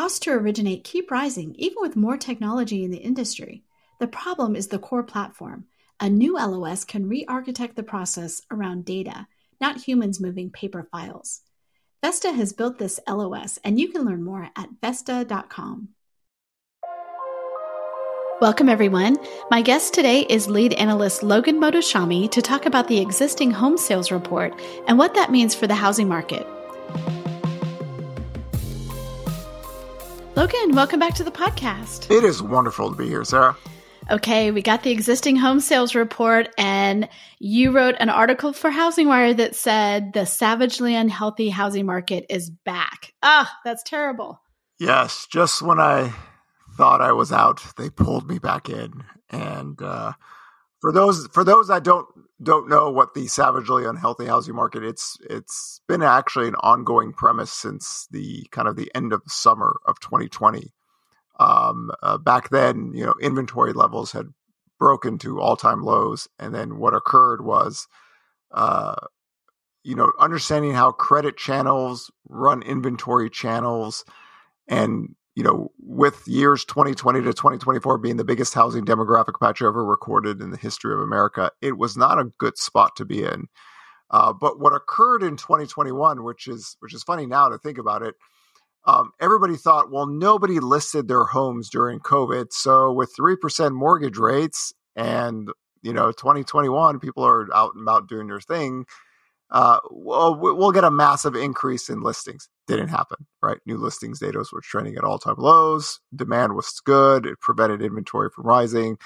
Costs 0.00 0.20
to 0.20 0.30
originate 0.30 0.82
keep 0.82 1.10
rising 1.10 1.54
even 1.58 1.76
with 1.80 1.94
more 1.94 2.16
technology 2.16 2.84
in 2.84 2.90
the 2.90 2.96
industry. 2.96 3.64
The 3.98 4.06
problem 4.06 4.56
is 4.56 4.68
the 4.68 4.78
core 4.78 5.02
platform. 5.02 5.66
A 6.00 6.08
new 6.08 6.36
LOS 6.36 6.84
can 6.84 7.06
re 7.06 7.26
architect 7.28 7.76
the 7.76 7.82
process 7.82 8.40
around 8.50 8.86
data, 8.86 9.26
not 9.60 9.82
humans 9.82 10.18
moving 10.18 10.48
paper 10.48 10.88
files. 10.90 11.42
Vesta 12.02 12.32
has 12.32 12.54
built 12.54 12.78
this 12.78 12.98
LOS, 13.06 13.58
and 13.62 13.78
you 13.78 13.88
can 13.88 14.06
learn 14.06 14.24
more 14.24 14.48
at 14.56 14.70
Vesta.com. 14.80 15.90
Welcome, 18.40 18.70
everyone. 18.70 19.18
My 19.50 19.60
guest 19.60 19.92
today 19.92 20.22
is 20.30 20.48
lead 20.48 20.72
analyst 20.72 21.22
Logan 21.22 21.60
Mohtashami 21.60 22.30
to 22.30 22.40
talk 22.40 22.64
about 22.64 22.88
the 22.88 23.00
existing 23.00 23.50
home 23.50 23.76
sales 23.76 24.10
report 24.10 24.58
and 24.86 24.96
what 24.96 25.12
that 25.12 25.30
means 25.30 25.54
for 25.54 25.66
the 25.66 25.74
housing 25.74 26.08
market. 26.08 26.46
Logan, 30.40 30.74
welcome 30.74 30.98
back 30.98 31.12
to 31.16 31.22
the 31.22 31.30
podcast. 31.30 32.10
It 32.10 32.24
is 32.24 32.42
wonderful 32.42 32.88
to 32.88 32.96
be 32.96 33.06
here, 33.06 33.24
Sarah. 33.24 33.54
Okay, 34.10 34.50
we 34.50 34.62
got 34.62 34.82
the 34.82 34.90
existing 34.90 35.36
home 35.36 35.60
sales 35.60 35.94
report, 35.94 36.48
and 36.56 37.10
you 37.38 37.72
wrote 37.72 37.96
an 38.00 38.08
article 38.08 38.54
for 38.54 38.70
HousingWire 38.70 39.36
that 39.36 39.54
said 39.54 40.14
the 40.14 40.24
savagely 40.24 40.94
unhealthy 40.94 41.50
housing 41.50 41.84
market 41.84 42.24
is 42.30 42.48
back. 42.48 43.12
Ah, 43.22 43.54
that's 43.66 43.82
terrible. 43.82 44.40
Yes, 44.78 45.26
just 45.30 45.60
when 45.60 45.78
I 45.78 46.10
thought 46.74 47.02
I 47.02 47.12
was 47.12 47.32
out, 47.32 47.62
they 47.76 47.90
pulled 47.90 48.26
me 48.26 48.38
back 48.38 48.70
in. 48.70 49.04
And 49.28 49.82
uh, 49.82 50.14
for 50.80 50.90
those 50.90 51.26
for 51.34 51.44
those 51.44 51.68
that 51.68 51.84
don't 51.84 52.06
don't 52.42 52.68
know 52.68 52.90
what 52.90 53.14
the 53.14 53.26
savagely 53.26 53.84
unhealthy 53.84 54.26
housing 54.26 54.54
market, 54.54 54.82
it's 54.82 55.18
it's 55.28 55.80
been 55.86 56.02
actually 56.02 56.48
an 56.48 56.54
ongoing 56.56 57.12
premise 57.12 57.52
since 57.52 58.06
the 58.10 58.46
kind 58.50 58.66
of 58.66 58.76
the 58.76 58.90
end 58.94 59.12
of 59.12 59.22
summer 59.26 59.76
of 59.86 60.00
2020. 60.00 60.72
Um, 61.38 61.90
uh, 62.02 62.18
back 62.18 62.50
then, 62.50 62.92
you 62.94 63.04
know, 63.04 63.14
inventory 63.20 63.72
levels 63.72 64.12
had 64.12 64.26
broken 64.78 65.18
to 65.18 65.40
all 65.40 65.56
time 65.56 65.82
lows, 65.82 66.28
and 66.38 66.54
then 66.54 66.78
what 66.78 66.94
occurred 66.94 67.44
was, 67.44 67.86
uh, 68.52 68.96
you 69.82 69.94
know, 69.94 70.12
understanding 70.18 70.72
how 70.72 70.92
credit 70.92 71.36
channels 71.36 72.10
run 72.28 72.62
inventory 72.62 73.28
channels, 73.30 74.04
and 74.68 75.14
you 75.34 75.44
know, 75.44 75.70
with 75.78 76.26
years 76.26 76.64
2020 76.64 77.20
to 77.20 77.32
2024 77.32 77.98
being 77.98 78.16
the 78.16 78.24
biggest 78.24 78.54
housing 78.54 78.84
demographic 78.84 79.38
patch 79.40 79.62
ever 79.62 79.84
recorded 79.84 80.40
in 80.40 80.50
the 80.50 80.56
history 80.56 80.92
of 80.92 81.00
America, 81.00 81.50
it 81.60 81.78
was 81.78 81.96
not 81.96 82.18
a 82.18 82.30
good 82.38 82.58
spot 82.58 82.96
to 82.96 83.04
be 83.04 83.22
in. 83.22 83.46
Uh, 84.10 84.32
but 84.32 84.58
what 84.58 84.74
occurred 84.74 85.22
in 85.22 85.36
2021, 85.36 86.24
which 86.24 86.48
is 86.48 86.76
which 86.80 86.92
is 86.92 87.04
funny 87.04 87.26
now 87.26 87.48
to 87.48 87.58
think 87.58 87.78
about 87.78 88.02
it, 88.02 88.16
um, 88.86 89.12
everybody 89.20 89.56
thought, 89.56 89.92
well, 89.92 90.06
nobody 90.06 90.58
listed 90.58 91.06
their 91.06 91.24
homes 91.24 91.70
during 91.70 92.00
COVID, 92.00 92.46
so 92.50 92.92
with 92.92 93.14
three 93.14 93.36
percent 93.36 93.74
mortgage 93.74 94.18
rates 94.18 94.72
and 94.96 95.48
you 95.82 95.92
know 95.92 96.10
2021, 96.10 96.98
people 96.98 97.24
are 97.24 97.46
out 97.54 97.74
and 97.74 97.82
about 97.82 98.08
doing 98.08 98.26
their 98.26 98.40
thing 98.40 98.84
uh, 99.50 99.80
well, 99.90 100.36
we'll 100.36 100.72
get 100.72 100.84
a 100.84 100.90
massive 100.90 101.34
increase 101.34 101.88
in 101.88 102.02
listings. 102.02 102.48
Didn't 102.70 102.90
happen, 102.90 103.26
right? 103.42 103.58
New 103.66 103.78
listings 103.78 104.20
data 104.20 104.38
was 104.38 104.52
trending 104.62 104.94
at 104.94 105.02
all 105.02 105.18
time 105.18 105.34
lows. 105.38 105.98
Demand 106.14 106.54
was 106.54 106.80
good. 106.84 107.26
It 107.26 107.40
prevented 107.40 107.82
inventory 107.82 108.30
from 108.32 108.46
rising. 108.46 108.96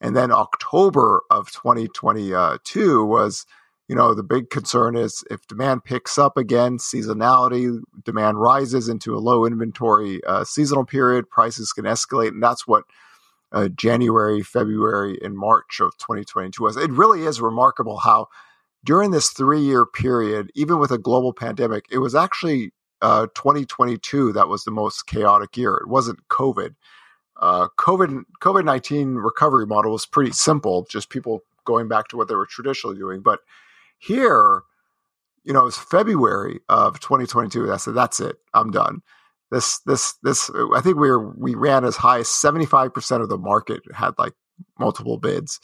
And 0.00 0.16
then 0.16 0.32
October 0.32 1.22
of 1.30 1.52
2022 1.52 3.04
was, 3.04 3.46
you 3.86 3.94
know, 3.94 4.12
the 4.12 4.24
big 4.24 4.50
concern 4.50 4.96
is 4.96 5.22
if 5.30 5.46
demand 5.46 5.84
picks 5.84 6.18
up 6.18 6.36
again, 6.36 6.78
seasonality, 6.78 7.78
demand 8.04 8.40
rises 8.40 8.88
into 8.88 9.14
a 9.14 9.22
low 9.22 9.46
inventory 9.46 10.20
uh, 10.26 10.42
seasonal 10.42 10.84
period, 10.84 11.30
prices 11.30 11.72
can 11.72 11.84
escalate. 11.84 12.30
And 12.30 12.42
that's 12.42 12.66
what 12.66 12.82
uh, 13.52 13.68
January, 13.68 14.42
February, 14.42 15.16
and 15.22 15.38
March 15.38 15.78
of 15.80 15.96
2022 15.98 16.60
was. 16.60 16.76
It 16.76 16.90
really 16.90 17.22
is 17.22 17.40
remarkable 17.40 17.98
how 17.98 18.26
during 18.84 19.12
this 19.12 19.28
three 19.28 19.60
year 19.60 19.86
period, 19.86 20.50
even 20.56 20.80
with 20.80 20.90
a 20.90 20.98
global 20.98 21.32
pandemic, 21.32 21.84
it 21.88 21.98
was 21.98 22.16
actually 22.16 22.72
uh, 23.02 23.26
2022 23.34 24.32
that 24.32 24.48
was 24.48 24.64
the 24.64 24.70
most 24.70 25.06
chaotic 25.06 25.56
year. 25.56 25.76
It 25.76 25.88
wasn't 25.88 26.26
COVID. 26.28 26.74
Uh, 27.40 27.68
COVID 27.78 28.22
COVID 28.40 28.64
19 28.64 29.16
recovery 29.16 29.66
model 29.66 29.92
was 29.92 30.06
pretty 30.06 30.32
simple, 30.32 30.86
just 30.88 31.10
people 31.10 31.42
going 31.64 31.88
back 31.88 32.08
to 32.08 32.16
what 32.16 32.28
they 32.28 32.34
were 32.34 32.46
traditionally 32.46 32.96
doing. 32.96 33.20
But 33.20 33.40
here, 33.98 34.62
you 35.44 35.52
know, 35.52 35.66
it's 35.66 35.78
February 35.78 36.60
of 36.68 36.98
2022. 37.00 37.70
I 37.70 37.76
said, 37.76 37.94
that's 37.94 38.20
it. 38.20 38.36
I'm 38.54 38.70
done. 38.70 39.02
This, 39.50 39.80
this, 39.80 40.14
this, 40.22 40.50
I 40.74 40.80
think 40.80 40.96
we 40.96 41.10
were, 41.10 41.30
we 41.36 41.54
ran 41.54 41.84
as 41.84 41.96
high 41.96 42.18
as 42.18 42.26
75% 42.26 43.20
of 43.20 43.28
the 43.28 43.38
market 43.38 43.82
had 43.94 44.14
like 44.18 44.32
multiple 44.78 45.18
bids 45.18 45.60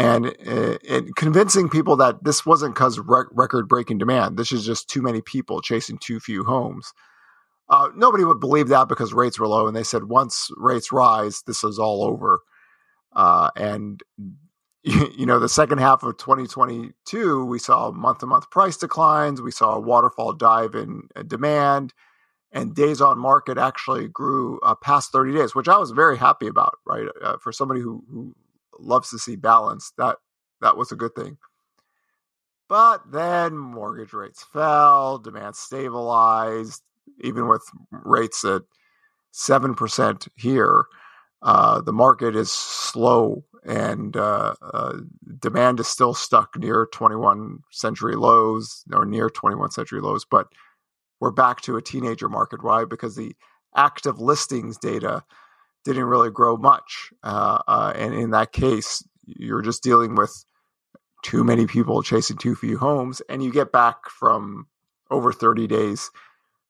and 0.00 1.14
convincing 1.16 1.68
people 1.68 1.96
that 1.96 2.24
this 2.24 2.46
wasn't 2.46 2.74
because 2.74 2.98
rec- 2.98 3.26
record 3.32 3.68
breaking 3.68 3.98
demand. 3.98 4.36
This 4.36 4.52
is 4.52 4.64
just 4.64 4.88
too 4.88 5.02
many 5.02 5.20
people 5.20 5.60
chasing 5.60 5.98
too 5.98 6.20
few 6.20 6.44
homes. 6.44 6.92
Uh, 7.68 7.88
nobody 7.94 8.24
would 8.24 8.40
believe 8.40 8.68
that 8.68 8.88
because 8.88 9.12
rates 9.12 9.38
were 9.38 9.46
low, 9.46 9.66
and 9.66 9.76
they 9.76 9.84
said 9.84 10.04
once 10.04 10.50
rates 10.56 10.90
rise, 10.90 11.42
this 11.46 11.62
is 11.62 11.78
all 11.78 12.02
over. 12.04 12.40
Uh, 13.14 13.50
and 13.56 14.02
you 14.82 15.26
know, 15.26 15.38
the 15.38 15.48
second 15.48 15.78
half 15.78 16.02
of 16.02 16.16
2022, 16.16 17.44
we 17.44 17.58
saw 17.58 17.90
month 17.90 18.18
to 18.18 18.26
month 18.26 18.50
price 18.50 18.76
declines. 18.76 19.42
We 19.42 19.50
saw 19.50 19.74
a 19.74 19.80
waterfall 19.80 20.32
dive 20.32 20.74
in 20.74 21.08
uh, 21.14 21.22
demand, 21.22 21.92
and 22.52 22.74
days 22.74 23.00
on 23.00 23.18
market 23.18 23.58
actually 23.58 24.08
grew 24.08 24.58
uh, 24.60 24.74
past 24.74 25.12
30 25.12 25.34
days, 25.34 25.54
which 25.54 25.68
I 25.68 25.78
was 25.78 25.90
very 25.90 26.16
happy 26.16 26.46
about. 26.46 26.78
Right, 26.86 27.06
uh, 27.22 27.36
for 27.42 27.52
somebody 27.52 27.80
who, 27.80 28.02
who 28.10 28.34
loves 28.80 29.10
to 29.10 29.18
see 29.18 29.36
balance. 29.36 29.92
That 29.98 30.16
that 30.60 30.76
was 30.76 30.92
a 30.92 30.96
good 30.96 31.14
thing. 31.14 31.38
But 32.68 33.10
then 33.10 33.56
mortgage 33.58 34.12
rates 34.12 34.44
fell, 34.52 35.18
demand 35.18 35.56
stabilized, 35.56 36.82
even 37.22 37.48
with 37.48 37.62
rates 37.90 38.44
at 38.44 38.62
seven 39.32 39.74
percent 39.74 40.28
here. 40.36 40.86
Uh, 41.42 41.80
the 41.80 41.92
market 41.92 42.36
is 42.36 42.50
slow 42.52 43.44
and 43.64 44.16
uh, 44.16 44.54
uh, 44.62 44.98
demand 45.38 45.80
is 45.80 45.88
still 45.88 46.14
stuck 46.14 46.56
near 46.58 46.86
21 46.92 47.60
century 47.70 48.14
lows 48.14 48.84
or 48.92 49.04
near 49.06 49.30
21 49.30 49.70
century 49.70 50.00
lows. 50.00 50.24
But 50.30 50.48
we're 51.20 51.30
back 51.30 51.60
to 51.62 51.76
a 51.76 51.82
teenager 51.82 52.28
market. 52.28 52.62
Why? 52.62 52.84
Because 52.84 53.16
the 53.16 53.34
active 53.76 54.18
listings 54.20 54.78
data 54.78 55.24
didn't 55.84 56.04
really 56.04 56.30
grow 56.30 56.56
much. 56.56 57.10
Uh, 57.22 57.58
uh, 57.66 57.92
and 57.96 58.14
in 58.14 58.30
that 58.30 58.52
case, 58.52 59.02
you're 59.24 59.62
just 59.62 59.82
dealing 59.82 60.14
with 60.14 60.44
too 61.22 61.44
many 61.44 61.66
people 61.66 62.02
chasing 62.02 62.36
too 62.36 62.54
few 62.54 62.78
homes, 62.78 63.20
and 63.28 63.42
you 63.42 63.52
get 63.52 63.72
back 63.72 64.08
from 64.08 64.66
over 65.10 65.32
30 65.32 65.66
days 65.66 66.10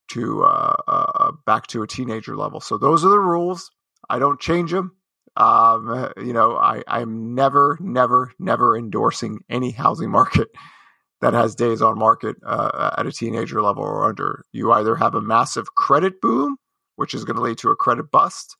to 0.08 0.42
uh, 0.42 0.74
uh, 0.88 1.32
back 1.46 1.66
to 1.68 1.82
a 1.82 1.86
teenager 1.86 2.36
level. 2.36 2.60
So 2.60 2.78
those 2.78 3.04
are 3.04 3.10
the 3.10 3.18
rules. 3.18 3.70
I 4.08 4.18
don't 4.18 4.40
change 4.40 4.72
them. 4.72 4.96
Um, 5.36 6.12
you 6.16 6.32
know, 6.32 6.56
I, 6.56 6.82
I'm 6.88 7.34
never, 7.34 7.78
never, 7.80 8.32
never 8.38 8.76
endorsing 8.76 9.40
any 9.48 9.70
housing 9.70 10.10
market 10.10 10.48
that 11.20 11.34
has 11.34 11.54
days 11.54 11.80
on 11.80 11.98
market 11.98 12.36
uh, 12.44 12.90
at 12.98 13.06
a 13.06 13.12
teenager 13.12 13.62
level 13.62 13.84
or 13.84 14.04
under. 14.04 14.44
You 14.52 14.72
either 14.72 14.96
have 14.96 15.14
a 15.14 15.20
massive 15.20 15.74
credit 15.74 16.20
boom, 16.20 16.56
which 16.96 17.14
is 17.14 17.24
going 17.24 17.36
to 17.36 17.42
lead 17.42 17.58
to 17.58 17.70
a 17.70 17.76
credit 17.76 18.10
bust, 18.10 18.56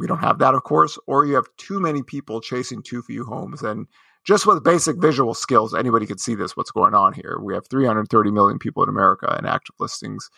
we 0.00 0.06
don't 0.06 0.20
have 0.20 0.38
that, 0.38 0.54
of 0.54 0.62
course, 0.62 0.98
or 1.06 1.26
you 1.26 1.34
have 1.34 1.44
too 1.58 1.78
many 1.78 2.02
people 2.02 2.40
chasing 2.40 2.82
too 2.82 3.02
few 3.02 3.22
homes. 3.22 3.62
And 3.62 3.86
just 4.26 4.46
with 4.46 4.64
basic 4.64 4.96
visual 4.96 5.34
skills, 5.34 5.74
anybody 5.74 6.06
could 6.06 6.18
see 6.18 6.34
this, 6.34 6.56
what's 6.56 6.70
going 6.70 6.94
on 6.94 7.12
here. 7.12 7.38
We 7.42 7.52
have 7.52 7.68
330 7.68 8.30
million 8.30 8.58
people 8.58 8.82
in 8.82 8.88
America 8.88 9.34
and 9.36 9.46
active 9.46 9.74
listings, 9.78 10.30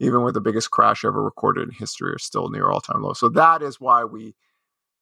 even 0.00 0.22
with 0.22 0.34
the 0.34 0.42
biggest 0.42 0.70
crash 0.70 1.02
ever 1.02 1.22
recorded 1.22 1.62
in 1.62 1.74
history, 1.74 2.12
are 2.12 2.18
still 2.18 2.50
near 2.50 2.68
all 2.68 2.82
time 2.82 3.02
low. 3.02 3.14
So 3.14 3.30
that 3.30 3.62
is 3.62 3.80
why 3.80 4.04
we 4.04 4.34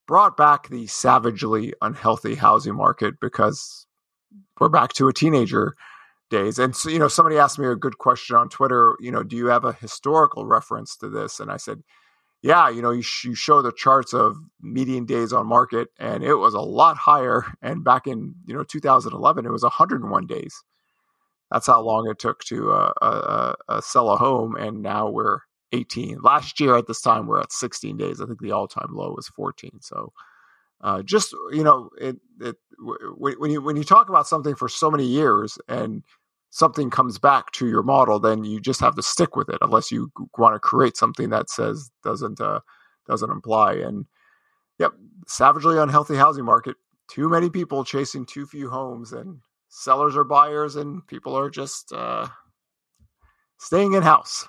brought 0.06 0.36
back 0.36 0.68
the 0.68 0.86
savagely 0.86 1.74
unhealthy 1.82 2.36
housing 2.36 2.76
market 2.76 3.14
because 3.20 3.84
we're 4.60 4.68
back 4.68 4.92
to 4.92 5.08
a 5.08 5.12
teenager 5.12 5.74
days. 6.30 6.60
And 6.60 6.76
so, 6.76 6.88
you 6.88 7.00
know, 7.00 7.08
somebody 7.08 7.36
asked 7.36 7.58
me 7.58 7.66
a 7.66 7.74
good 7.74 7.98
question 7.98 8.36
on 8.36 8.48
Twitter, 8.48 8.96
you 9.00 9.10
know, 9.10 9.24
do 9.24 9.34
you 9.34 9.46
have 9.46 9.64
a 9.64 9.72
historical 9.72 10.46
reference 10.46 10.96
to 10.98 11.08
this? 11.08 11.40
And 11.40 11.50
I 11.50 11.56
said, 11.56 11.82
yeah, 12.44 12.68
you 12.68 12.82
know, 12.82 12.90
you, 12.90 13.00
sh- 13.00 13.24
you 13.24 13.34
show 13.34 13.62
the 13.62 13.72
charts 13.72 14.12
of 14.12 14.36
median 14.60 15.06
days 15.06 15.32
on 15.32 15.46
market, 15.46 15.88
and 15.98 16.22
it 16.22 16.34
was 16.34 16.52
a 16.52 16.60
lot 16.60 16.98
higher. 16.98 17.42
And 17.62 17.82
back 17.82 18.06
in 18.06 18.34
you 18.46 18.54
know 18.54 18.62
2011, 18.62 19.46
it 19.46 19.50
was 19.50 19.62
101 19.62 20.26
days. 20.26 20.62
That's 21.50 21.66
how 21.66 21.80
long 21.80 22.06
it 22.10 22.18
took 22.18 22.44
to 22.44 22.72
uh, 22.72 22.92
uh, 23.00 23.54
uh, 23.70 23.80
sell 23.80 24.10
a 24.10 24.16
home, 24.18 24.56
and 24.56 24.82
now 24.82 25.08
we're 25.08 25.38
18. 25.72 26.20
Last 26.20 26.60
year 26.60 26.76
at 26.76 26.86
this 26.86 27.00
time, 27.00 27.26
we're 27.26 27.40
at 27.40 27.50
16 27.50 27.96
days. 27.96 28.20
I 28.20 28.26
think 28.26 28.40
the 28.40 28.52
all-time 28.52 28.90
low 28.92 29.14
was 29.16 29.28
14. 29.28 29.80
So, 29.80 30.12
uh, 30.82 31.02
just 31.02 31.32
you 31.50 31.64
know, 31.64 31.88
it, 31.98 32.16
it 32.40 32.56
when 33.16 33.50
you 33.50 33.62
when 33.62 33.76
you 33.76 33.84
talk 33.84 34.10
about 34.10 34.28
something 34.28 34.54
for 34.54 34.68
so 34.68 34.90
many 34.90 35.06
years 35.06 35.56
and 35.66 36.02
something 36.54 36.88
comes 36.88 37.18
back 37.18 37.50
to 37.50 37.66
your 37.66 37.82
model, 37.82 38.20
then 38.20 38.44
you 38.44 38.60
just 38.60 38.80
have 38.80 38.94
to 38.94 39.02
stick 39.02 39.34
with 39.34 39.48
it, 39.48 39.58
unless 39.60 39.90
you 39.90 40.12
want 40.38 40.54
to 40.54 40.60
create 40.60 40.96
something 40.96 41.30
that 41.30 41.50
says 41.50 41.90
doesn't 42.04 42.40
uh, 42.40 42.60
doesn't 43.08 43.30
imply. 43.30 43.74
And 43.74 44.06
yep, 44.78 44.92
savagely 45.26 45.78
unhealthy 45.78 46.14
housing 46.14 46.44
market. 46.44 46.76
Too 47.10 47.28
many 47.28 47.50
people 47.50 47.84
chasing 47.84 48.24
too 48.24 48.46
few 48.46 48.70
homes, 48.70 49.12
and 49.12 49.40
sellers 49.68 50.16
are 50.16 50.24
buyers, 50.24 50.76
and 50.76 51.04
people 51.08 51.36
are 51.36 51.50
just 51.50 51.92
uh, 51.92 52.28
staying 53.58 53.94
in 53.94 54.02
house. 54.02 54.46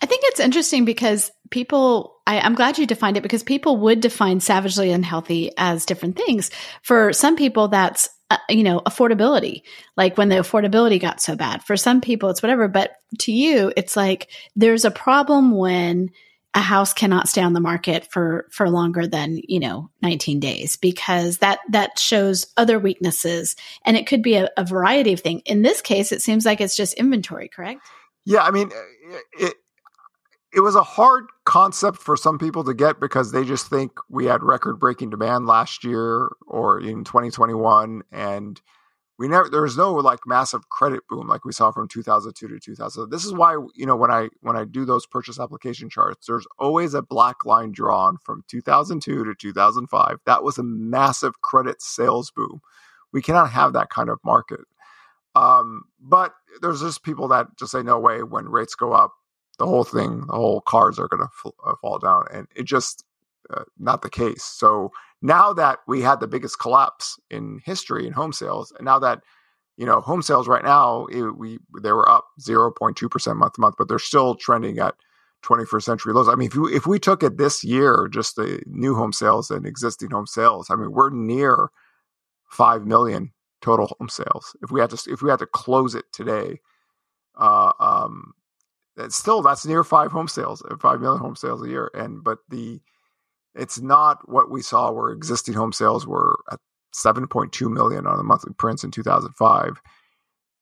I 0.00 0.06
think 0.06 0.22
it's 0.26 0.40
interesting 0.40 0.84
because 0.84 1.30
people, 1.50 2.20
I, 2.26 2.46
am 2.46 2.54
glad 2.54 2.78
you 2.78 2.86
defined 2.86 3.16
it 3.16 3.22
because 3.22 3.42
people 3.42 3.78
would 3.78 4.00
define 4.00 4.40
savagely 4.40 4.90
unhealthy 4.90 5.50
as 5.56 5.86
different 5.86 6.16
things. 6.16 6.50
For 6.82 7.12
some 7.12 7.36
people, 7.36 7.68
that's, 7.68 8.08
uh, 8.32 8.38
you 8.48 8.62
know, 8.62 8.80
affordability, 8.80 9.62
like 9.96 10.16
when 10.16 10.28
the 10.28 10.36
affordability 10.36 11.00
got 11.00 11.20
so 11.20 11.36
bad. 11.36 11.62
For 11.64 11.76
some 11.76 12.00
people, 12.00 12.30
it's 12.30 12.42
whatever. 12.42 12.68
But 12.68 12.92
to 13.20 13.32
you, 13.32 13.72
it's 13.76 13.96
like 13.96 14.30
there's 14.56 14.84
a 14.84 14.90
problem 14.90 15.52
when 15.52 16.10
a 16.54 16.60
house 16.60 16.92
cannot 16.92 17.28
stay 17.28 17.42
on 17.42 17.52
the 17.52 17.60
market 17.60 18.10
for 18.10 18.46
for 18.50 18.68
longer 18.68 19.06
than 19.06 19.40
you 19.48 19.58
know 19.58 19.90
19 20.02 20.40
days 20.40 20.76
because 20.76 21.38
that 21.38 21.60
that 21.70 21.98
shows 21.98 22.46
other 22.56 22.78
weaknesses 22.78 23.56
and 23.84 23.96
it 23.96 24.06
could 24.06 24.22
be 24.22 24.34
a, 24.34 24.48
a 24.56 24.64
variety 24.64 25.12
of 25.12 25.20
things 25.20 25.42
in 25.46 25.62
this 25.62 25.80
case 25.80 26.12
it 26.12 26.20
seems 26.20 26.44
like 26.44 26.60
it's 26.60 26.76
just 26.76 26.94
inventory 26.94 27.48
correct 27.48 27.80
yeah 28.26 28.42
i 28.42 28.50
mean 28.50 28.70
it, 29.38 29.54
it 30.54 30.60
was 30.60 30.74
a 30.74 30.82
hard 30.82 31.26
concept 31.44 31.98
for 31.98 32.16
some 32.16 32.38
people 32.38 32.64
to 32.64 32.74
get 32.74 33.00
because 33.00 33.32
they 33.32 33.44
just 33.44 33.68
think 33.68 33.92
we 34.08 34.26
had 34.26 34.42
record 34.42 34.78
breaking 34.78 35.10
demand 35.10 35.46
last 35.46 35.84
year 35.84 36.30
or 36.46 36.80
in 36.80 37.04
2021 37.04 38.02
and 38.12 38.60
we 39.18 39.28
never 39.28 39.48
there 39.48 39.62
was 39.62 39.76
no 39.76 39.92
like 39.94 40.20
massive 40.26 40.68
credit 40.68 41.00
boom 41.08 41.28
like 41.28 41.44
we 41.44 41.52
saw 41.52 41.70
from 41.70 41.88
2002 41.88 42.48
to 42.48 42.58
2000 42.58 43.10
this 43.10 43.24
is 43.24 43.32
why 43.32 43.56
you 43.74 43.86
know 43.86 43.96
when 43.96 44.10
i 44.10 44.28
when 44.40 44.56
i 44.56 44.64
do 44.64 44.84
those 44.84 45.06
purchase 45.06 45.38
application 45.38 45.88
charts 45.88 46.26
there's 46.26 46.46
always 46.58 46.94
a 46.94 47.02
black 47.02 47.44
line 47.44 47.72
drawn 47.72 48.16
from 48.18 48.42
2002 48.48 49.24
to 49.24 49.34
2005 49.34 50.18
that 50.26 50.42
was 50.42 50.58
a 50.58 50.62
massive 50.62 51.40
credit 51.42 51.80
sales 51.82 52.30
boom. 52.30 52.60
We 53.12 53.22
cannot 53.22 53.50
have 53.50 53.72
that 53.74 53.90
kind 53.90 54.08
of 54.08 54.18
market. 54.24 54.60
Um, 55.34 55.84
but 56.00 56.34
there's 56.60 56.80
just 56.80 57.02
people 57.02 57.28
that 57.28 57.48
just 57.58 57.72
say 57.72 57.82
no 57.82 57.98
way 57.98 58.22
when 58.22 58.48
rates 58.48 58.74
go 58.74 58.92
up 58.92 59.12
the 59.62 59.68
whole 59.68 59.84
thing, 59.84 60.24
the 60.26 60.32
whole 60.32 60.60
cards 60.62 60.98
are 60.98 61.06
going 61.06 61.22
to 61.22 61.28
f- 61.46 61.52
uh, 61.64 61.74
fall 61.80 62.00
down. 62.00 62.24
And 62.32 62.48
it 62.56 62.64
just 62.64 63.04
uh, 63.54 63.62
not 63.78 64.02
the 64.02 64.10
case. 64.10 64.42
So 64.42 64.90
now 65.22 65.52
that 65.52 65.78
we 65.86 66.00
had 66.02 66.18
the 66.18 66.26
biggest 66.26 66.58
collapse 66.58 67.16
in 67.30 67.60
history 67.64 68.04
in 68.04 68.12
home 68.12 68.32
sales, 68.32 68.72
and 68.76 68.84
now 68.84 68.98
that 68.98 69.20
you 69.76 69.86
know 69.86 70.00
home 70.00 70.20
sales 70.20 70.48
right 70.48 70.64
now, 70.64 71.06
it, 71.06 71.38
we 71.38 71.60
they 71.80 71.92
were 71.92 72.08
up 72.08 72.26
0.2 72.40 73.08
percent 73.08 73.36
month 73.36 73.52
to 73.52 73.60
month, 73.60 73.76
but 73.78 73.86
they're 73.86 74.00
still 74.00 74.34
trending 74.34 74.80
at 74.80 74.96
21st 75.44 75.82
century 75.82 76.12
lows. 76.12 76.28
I 76.28 76.34
mean, 76.34 76.48
if 76.48 76.56
you, 76.56 76.68
if 76.68 76.86
we 76.88 76.98
took 76.98 77.22
it 77.22 77.38
this 77.38 77.62
year, 77.62 78.08
just 78.10 78.34
the 78.34 78.60
new 78.66 78.96
home 78.96 79.12
sales 79.12 79.48
and 79.48 79.64
existing 79.64 80.10
home 80.10 80.26
sales, 80.26 80.70
I 80.70 80.74
mean, 80.74 80.90
we're 80.90 81.10
near 81.10 81.68
five 82.48 82.84
million 82.84 83.30
total 83.60 83.94
home 83.98 84.08
sales. 84.08 84.56
If 84.60 84.72
we 84.72 84.80
had 84.80 84.90
to 84.90 85.12
if 85.12 85.22
we 85.22 85.30
had 85.30 85.38
to 85.38 85.46
close 85.46 85.94
it 85.94 86.06
today, 86.12 86.60
uh, 87.38 87.70
um, 87.78 88.32
it's 88.96 89.16
still 89.16 89.42
that's 89.42 89.66
near 89.66 89.84
five 89.84 90.12
home 90.12 90.28
sales, 90.28 90.62
uh, 90.70 90.76
five 90.76 91.00
million 91.00 91.20
home 91.20 91.36
sales 91.36 91.62
a 91.62 91.68
year. 91.68 91.90
And 91.94 92.22
but 92.22 92.38
the 92.48 92.80
it's 93.54 93.80
not 93.80 94.28
what 94.28 94.50
we 94.50 94.62
saw 94.62 94.90
where 94.90 95.10
existing 95.10 95.54
home 95.54 95.72
sales 95.72 96.06
were 96.06 96.38
at 96.50 96.58
7.2 96.94 97.70
million 97.70 98.06
on 98.06 98.16
the 98.16 98.22
monthly 98.22 98.52
prints 98.54 98.84
in 98.84 98.90
2005. 98.90 99.80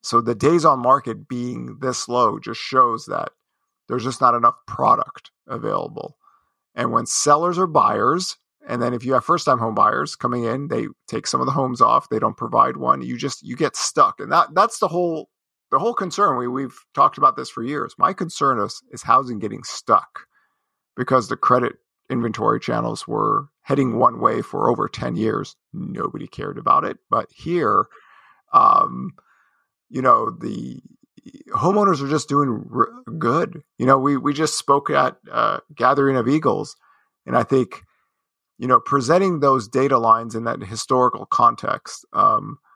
So 0.02 0.20
the 0.20 0.34
days 0.34 0.64
on 0.64 0.80
market 0.80 1.28
being 1.28 1.78
this 1.80 2.08
low 2.08 2.38
just 2.38 2.60
shows 2.60 3.06
that 3.06 3.30
there's 3.88 4.04
just 4.04 4.20
not 4.20 4.34
enough 4.34 4.54
product 4.66 5.30
available. 5.46 6.16
And 6.74 6.92
when 6.92 7.06
sellers 7.06 7.58
are 7.58 7.66
buyers, 7.66 8.36
and 8.66 8.80
then 8.80 8.94
if 8.94 9.04
you 9.04 9.12
have 9.14 9.24
first 9.24 9.44
time 9.44 9.58
home 9.58 9.74
buyers 9.74 10.16
coming 10.16 10.44
in, 10.44 10.68
they 10.68 10.86
take 11.08 11.26
some 11.26 11.40
of 11.40 11.46
the 11.46 11.52
homes 11.52 11.80
off, 11.80 12.08
they 12.08 12.18
don't 12.18 12.36
provide 12.36 12.76
one, 12.76 13.02
you 13.02 13.16
just 13.16 13.42
you 13.42 13.56
get 13.56 13.76
stuck. 13.76 14.20
And 14.20 14.30
that 14.32 14.54
that's 14.54 14.78
the 14.78 14.88
whole 14.88 15.28
the 15.70 15.78
whole 15.78 15.94
concern 15.94 16.37
we 16.37 16.49
we've 16.49 16.78
talked 16.94 17.19
about 17.19 17.37
this 17.37 17.50
for 17.50 17.62
years. 17.62 17.94
My 17.99 18.12
concern 18.12 18.61
is 18.61 18.82
is 18.90 19.02
housing 19.02 19.38
getting 19.38 19.62
stuck 19.64 20.26
because 20.96 21.28
the 21.28 21.37
credit 21.37 21.76
inventory 22.11 22.58
channels 22.58 23.06
were 23.06 23.49
heading 23.62 23.99
one 23.99 24.20
way 24.20 24.43
for 24.43 24.69
over 24.69 24.88
10 24.88 25.14
years. 25.14 25.55
Nobody 25.72 26.26
cared 26.26 26.58
about 26.58 26.84
it. 26.84 26.99
But 27.08 27.28
here, 27.31 27.87
um, 28.52 29.12
you 29.88 30.02
know, 30.02 30.31
the 30.31 30.81
homeowners 31.55 32.02
are 32.02 32.08
just 32.08 32.28
doing 32.28 32.69
r- 32.75 32.88
good. 33.19 33.62
You 33.78 33.87
know, 33.87 33.96
we, 33.96 34.16
we 34.16 34.34
just 34.34 34.58
spoke 34.58 34.90
at 34.90 35.19
uh, 35.31 35.61
Gathering 35.75 36.16
of 36.16 36.26
Eagles, 36.26 36.76
and 37.26 37.37
I 37.37 37.44
think, 37.44 37.82
you 38.58 38.66
know, 38.66 38.81
presenting 38.81 39.38
those 39.38 39.69
data 39.69 39.99
lines 39.99 40.34
in 40.34 40.44
that 40.44 40.61
historical 40.62 41.26
context 41.26 42.05
um,– 42.12 42.58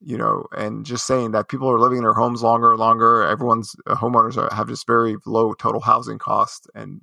you 0.00 0.16
know, 0.16 0.46
and 0.56 0.84
just 0.86 1.06
saying 1.06 1.32
that 1.32 1.48
people 1.48 1.68
are 1.70 1.78
living 1.78 1.98
in 1.98 2.04
their 2.04 2.14
homes 2.14 2.42
longer 2.42 2.72
and 2.72 2.80
longer. 2.80 3.22
Everyone's 3.22 3.76
uh, 3.86 3.94
homeowners 3.94 4.36
are, 4.36 4.54
have 4.54 4.68
this 4.68 4.84
very 4.84 5.16
low 5.26 5.52
total 5.54 5.80
housing 5.80 6.18
cost, 6.18 6.70
and 6.74 7.02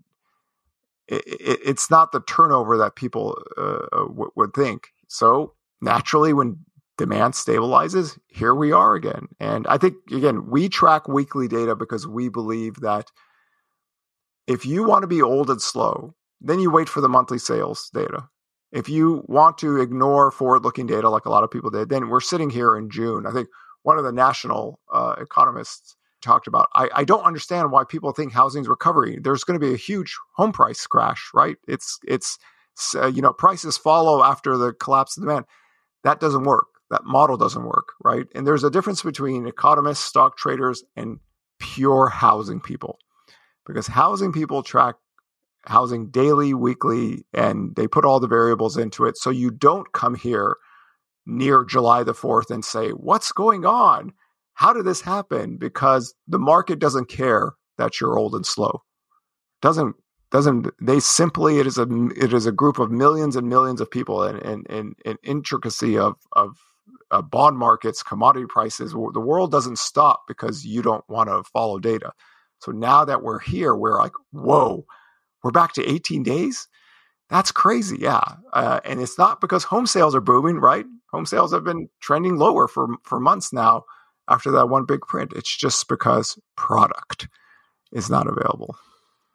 it, 1.07 1.23
it, 1.27 1.59
it's 1.65 1.91
not 1.91 2.11
the 2.11 2.21
turnover 2.21 2.77
that 2.77 2.95
people 2.95 3.37
uh, 3.57 3.85
uh, 3.91 4.07
w- 4.07 4.31
would 4.35 4.53
think. 4.53 4.89
So 5.07 5.53
naturally, 5.81 6.33
when 6.33 6.57
demand 6.97 7.35
stabilizes, 7.35 8.17
here 8.27 8.55
we 8.55 8.71
are 8.71 8.95
again. 8.95 9.27
And 9.39 9.67
I 9.67 9.77
think 9.77 9.95
again, 10.11 10.49
we 10.49 10.67
track 10.67 11.07
weekly 11.07 11.47
data 11.47 11.75
because 11.75 12.07
we 12.07 12.29
believe 12.29 12.75
that 12.81 13.11
if 14.47 14.65
you 14.65 14.83
want 14.83 15.03
to 15.03 15.07
be 15.07 15.21
old 15.21 15.49
and 15.49 15.61
slow, 15.61 16.15
then 16.41 16.59
you 16.59 16.71
wait 16.71 16.89
for 16.89 17.01
the 17.01 17.09
monthly 17.09 17.37
sales 17.37 17.89
data 17.93 18.27
if 18.71 18.89
you 18.89 19.23
want 19.27 19.57
to 19.59 19.79
ignore 19.79 20.31
forward 20.31 20.63
looking 20.63 20.87
data 20.87 21.09
like 21.09 21.25
a 21.25 21.29
lot 21.29 21.43
of 21.43 21.51
people 21.51 21.69
did, 21.69 21.89
then 21.89 22.09
we're 22.09 22.19
sitting 22.19 22.49
here 22.49 22.75
in 22.75 22.89
June. 22.89 23.25
I 23.25 23.31
think 23.31 23.47
one 23.83 23.97
of 23.97 24.03
the 24.03 24.11
national 24.11 24.79
uh, 24.93 25.15
economists 25.19 25.95
talked 26.21 26.47
about 26.47 26.67
I, 26.73 26.89
I, 26.93 27.03
don't 27.03 27.23
understand 27.23 27.71
why 27.71 27.83
people 27.83 28.11
think 28.11 28.33
housing's 28.33 28.67
recovery. 28.67 29.19
There's 29.21 29.43
going 29.43 29.59
to 29.59 29.65
be 29.65 29.73
a 29.73 29.77
huge 29.77 30.17
home 30.35 30.51
price 30.51 30.85
crash, 30.87 31.29
right? 31.33 31.57
It's 31.67 31.99
it's 32.05 32.37
uh, 32.95 33.07
you 33.07 33.21
know 33.21 33.33
prices 33.33 33.77
follow 33.77 34.23
after 34.23 34.57
the 34.57 34.73
collapse 34.73 35.15
of 35.15 35.23
demand. 35.23 35.45
That 36.03 36.19
doesn't 36.19 36.43
work. 36.43 36.67
That 36.89 37.03
model 37.03 37.37
doesn't 37.37 37.63
work, 37.63 37.89
right? 38.03 38.25
And 38.33 38.47
there's 38.47 38.63
a 38.63 38.71
difference 38.71 39.03
between 39.03 39.47
economists, 39.47 40.05
stock 40.05 40.37
traders, 40.37 40.83
and 40.95 41.19
pure 41.59 42.07
housing 42.07 42.61
people, 42.61 42.97
because 43.65 43.87
housing 43.87 44.31
people 44.31 44.63
track 44.63 44.95
housing 45.67 46.09
daily, 46.09 46.53
weekly, 46.53 47.25
and 47.33 47.75
they 47.75 47.87
put 47.87 48.05
all 48.05 48.19
the 48.19 48.27
variables 48.27 48.77
into 48.77 49.05
it. 49.05 49.17
So 49.17 49.29
you 49.29 49.51
don't 49.51 49.91
come 49.93 50.15
here 50.15 50.57
near 51.25 51.65
July 51.65 52.03
the 52.03 52.13
4th 52.13 52.49
and 52.49 52.63
say, 52.63 52.89
What's 52.89 53.31
going 53.31 53.65
on? 53.65 54.13
How 54.53 54.73
did 54.73 54.85
this 54.85 55.01
happen? 55.01 55.57
Because 55.57 56.15
the 56.27 56.39
market 56.39 56.79
doesn't 56.79 57.09
care 57.09 57.53
that 57.77 58.01
you're 58.01 58.17
old 58.17 58.33
and 58.33 58.45
slow. 58.45 58.81
Doesn't 59.61 59.95
doesn't 60.31 60.67
they 60.81 60.99
simply 60.99 61.59
it 61.59 61.67
is 61.67 61.77
a 61.77 61.87
it 62.15 62.33
is 62.33 62.45
a 62.45 62.51
group 62.51 62.79
of 62.79 62.91
millions 62.91 63.35
and 63.35 63.47
millions 63.47 63.79
of 63.79 63.89
people 63.89 64.23
and 64.23 64.39
and, 64.69 64.95
and, 65.05 65.17
intricacy 65.23 65.97
of 65.97 66.15
of 66.33 66.57
uh, 67.11 67.21
bond 67.21 67.57
markets, 67.57 68.03
commodity 68.03 68.45
prices. 68.47 68.91
The 68.91 69.19
world 69.19 69.51
doesn't 69.51 69.79
stop 69.79 70.23
because 70.27 70.65
you 70.65 70.81
don't 70.81 71.07
want 71.07 71.29
to 71.29 71.43
follow 71.43 71.79
data. 71.79 72.11
So 72.59 72.71
now 72.71 73.05
that 73.05 73.21
we're 73.21 73.39
here, 73.39 73.75
we're 73.75 73.99
like, 73.99 74.13
whoa, 74.31 74.85
we're 75.43 75.51
back 75.51 75.73
to 75.73 75.89
18 75.89 76.23
days. 76.23 76.67
That's 77.29 77.51
crazy. 77.51 77.97
Yeah. 77.99 78.21
Uh, 78.53 78.79
and 78.85 79.01
it's 79.01 79.17
not 79.17 79.41
because 79.41 79.63
home 79.63 79.85
sales 79.85 80.15
are 80.15 80.21
booming, 80.21 80.57
right? 80.57 80.85
Home 81.11 81.25
sales 81.25 81.53
have 81.53 81.63
been 81.63 81.89
trending 81.99 82.37
lower 82.37 82.67
for, 82.67 82.87
for 83.03 83.19
months 83.19 83.51
now 83.51 83.83
after 84.27 84.51
that 84.51 84.69
one 84.69 84.85
big 84.85 85.01
print. 85.01 85.33
It's 85.35 85.55
just 85.55 85.87
because 85.87 86.39
product 86.55 87.27
is 87.91 88.09
not 88.09 88.27
available. 88.27 88.75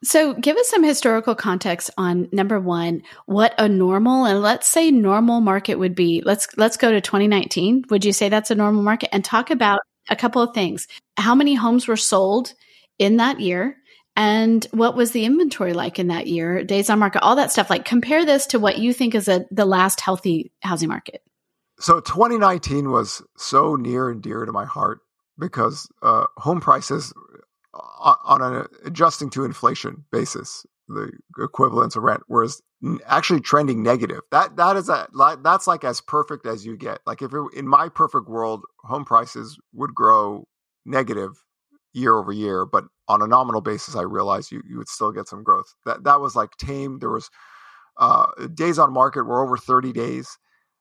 So, 0.05 0.35
give 0.35 0.57
us 0.57 0.69
some 0.69 0.83
historical 0.83 1.37
context 1.37 1.91
on 1.97 2.29
number 2.33 2.59
one, 2.59 3.03
what 3.27 3.55
a 3.57 3.69
normal 3.69 4.25
and 4.25 4.43
let's 4.43 4.69
say 4.69 4.91
normal 4.91 5.41
market 5.41 5.77
would 5.77 5.95
be. 5.95 6.23
Let's 6.25 6.49
let's 6.57 6.77
go 6.77 6.91
to 6.91 7.01
2019. 7.01 7.85
Would 7.89 8.05
you 8.05 8.13
say 8.13 8.29
that's 8.29 8.51
a 8.51 8.57
normal 8.57 8.83
market? 8.83 9.11
And 9.15 9.25
talk 9.25 9.51
about 9.51 9.79
a 10.11 10.17
couple 10.17 10.43
of 10.43 10.55
things. 10.55 10.89
How 11.17 11.37
many 11.37 11.55
homes 11.55 11.87
were 11.87 11.97
sold 11.97 12.53
in 12.99 13.19
that 13.19 13.39
year? 13.39 13.77
And 14.17 14.67
what 14.73 14.95
was 14.95 15.13
the 15.13 15.25
inventory 15.25 15.73
like 15.73 15.99
in 15.99 16.09
that 16.09 16.27
year? 16.27 16.65
Days 16.65 16.91
on 16.91 16.99
market 16.99 17.23
all 17.23 17.37
that 17.37 17.53
stuff. 17.53 17.71
Like 17.71 17.85
compare 17.85 18.25
this 18.25 18.47
to 18.47 18.59
what 18.59 18.79
you 18.79 18.93
think 18.93 19.15
is 19.15 19.29
a, 19.29 19.47
the 19.51 19.65
last 19.65 20.01
healthy 20.01 20.53
housing 20.63 20.89
market. 20.89 21.23
So 21.79 22.01
2019 22.01 22.91
was 22.91 23.23
so 23.37 23.77
near 23.77 24.09
and 24.09 24.23
dear 24.23 24.45
to 24.45 24.53
my 24.53 24.65
heart 24.65 25.01
because 25.39 25.89
uh, 26.03 26.27
home 26.37 26.61
prices 26.61 27.13
uh, 27.75 28.15
on 28.25 28.43
an 28.43 28.67
adjusting 28.85 29.31
to 29.31 29.45
inflation 29.45 30.05
basis 30.13 30.67
the 30.89 31.11
equivalence 31.39 31.97
of 31.97 32.03
rent 32.03 32.23
was 32.29 32.63
actually 33.07 33.41
trending 33.41 33.83
negative. 33.83 34.21
That 34.31 34.57
that 34.57 34.77
is 34.77 34.89
a 34.89 35.09
that's 35.43 35.67
like 35.67 35.85
as 35.85 36.01
perfect 36.01 36.47
as 36.47 36.65
you 36.67 36.77
get. 36.77 37.01
Like 37.07 37.23
if 37.23 37.33
it, 37.33 37.41
in 37.57 37.67
my 37.67 37.89
perfect 37.89 38.29
world 38.29 38.65
home 38.81 39.05
prices 39.05 39.59
would 39.73 39.95
grow 39.95 40.47
negative 40.85 41.33
year 41.93 42.17
over 42.17 42.33
year, 42.33 42.65
but 42.65 42.85
on 43.09 43.23
a 43.23 43.27
nominal 43.27 43.61
basis, 43.61 43.97
I 43.97 44.03
realized 44.03 44.51
you, 44.53 44.63
you 44.69 44.79
would 44.79 44.89
still 44.89 45.13
get 45.13 45.29
some 45.29 45.43
growth. 45.43 45.75
That 45.85 46.05
that 46.05 46.21
was 46.21 46.35
like 46.37 46.57
tame. 46.57 46.99
There 46.99 47.11
was 47.11 47.31
uh, 47.99 48.27
days 48.55 48.79
on 48.79 48.93
market 48.93 49.25
were 49.25 49.43
over 49.43 49.57
30 49.57 49.93
days. 49.93 50.39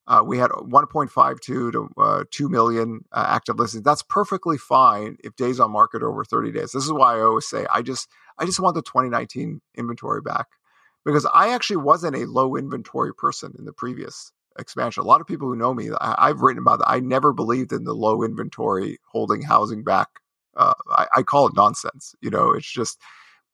Uh, 0.07 0.23
we 0.25 0.37
had 0.37 0.49
1.52 0.51 1.41
to 1.43 1.89
uh, 1.97 2.23
2 2.31 2.49
million 2.49 3.01
uh, 3.11 3.25
active 3.27 3.59
listings. 3.59 3.83
That's 3.83 4.01
perfectly 4.01 4.57
fine 4.57 5.17
if 5.23 5.35
days 5.35 5.59
on 5.59 5.71
market 5.71 6.01
are 6.01 6.09
over 6.09 6.25
30 6.25 6.51
days. 6.51 6.71
This 6.71 6.83
is 6.83 6.91
why 6.91 7.17
I 7.17 7.21
always 7.21 7.47
say 7.47 7.65
I 7.73 7.81
just 7.81 8.09
I 8.37 8.45
just 8.45 8.59
want 8.59 8.75
the 8.75 8.81
2019 8.81 9.61
inventory 9.75 10.21
back 10.21 10.47
because 11.05 11.25
I 11.33 11.49
actually 11.53 11.77
wasn't 11.77 12.15
a 12.15 12.25
low 12.25 12.55
inventory 12.55 13.13
person 13.13 13.53
in 13.57 13.65
the 13.65 13.73
previous 13.73 14.31
expansion. 14.57 15.03
A 15.03 15.07
lot 15.07 15.21
of 15.21 15.27
people 15.27 15.47
who 15.47 15.55
know 15.55 15.73
me, 15.73 15.89
I, 15.99 16.27
have 16.27 16.41
written 16.41 16.61
about 16.61 16.79
that. 16.79 16.89
I 16.89 16.99
never 16.99 17.33
believed 17.33 17.71
in 17.71 17.83
the 17.83 17.93
low 17.93 18.23
inventory 18.23 18.97
holding 19.11 19.41
housing 19.41 19.83
back. 19.83 20.09
Uh, 20.55 20.74
I, 20.91 21.08
I 21.17 21.24
call 21.24 21.48
it 21.48 21.55
nonsense. 21.55 22.15
You 22.22 22.29
know, 22.29 22.51
it's 22.51 22.72
just 22.72 23.00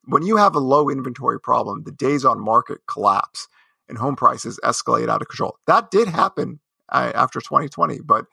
when 0.04 0.22
you 0.22 0.36
have 0.36 0.54
a 0.54 0.60
low 0.60 0.88
inventory 0.88 1.40
problem, 1.40 1.84
the 1.84 1.92
days 1.92 2.24
on 2.24 2.40
market 2.40 2.78
collapse 2.86 3.48
and 3.88 3.98
home 3.98 4.16
prices 4.16 4.58
escalate 4.64 5.08
out 5.08 5.22
of 5.22 5.28
control. 5.28 5.58
That 5.66 5.90
did 5.90 6.08
happen 6.08 6.60
uh, 6.90 7.12
after 7.14 7.40
2020, 7.40 8.00
but 8.00 8.26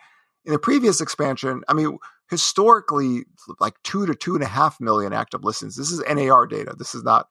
in 0.45 0.53
the 0.53 0.59
previous 0.59 1.01
expansion, 1.01 1.63
I 1.67 1.73
mean, 1.73 1.97
historically, 2.29 3.25
like 3.59 3.75
two 3.83 4.05
to 4.05 4.15
two 4.15 4.35
and 4.35 4.43
a 4.43 4.47
half 4.47 4.79
million 4.79 5.13
active 5.13 5.43
listings. 5.43 5.75
This 5.75 5.91
is 5.91 6.01
NAR 6.07 6.47
data. 6.47 6.75
This 6.77 6.95
is 6.95 7.03
not 7.03 7.27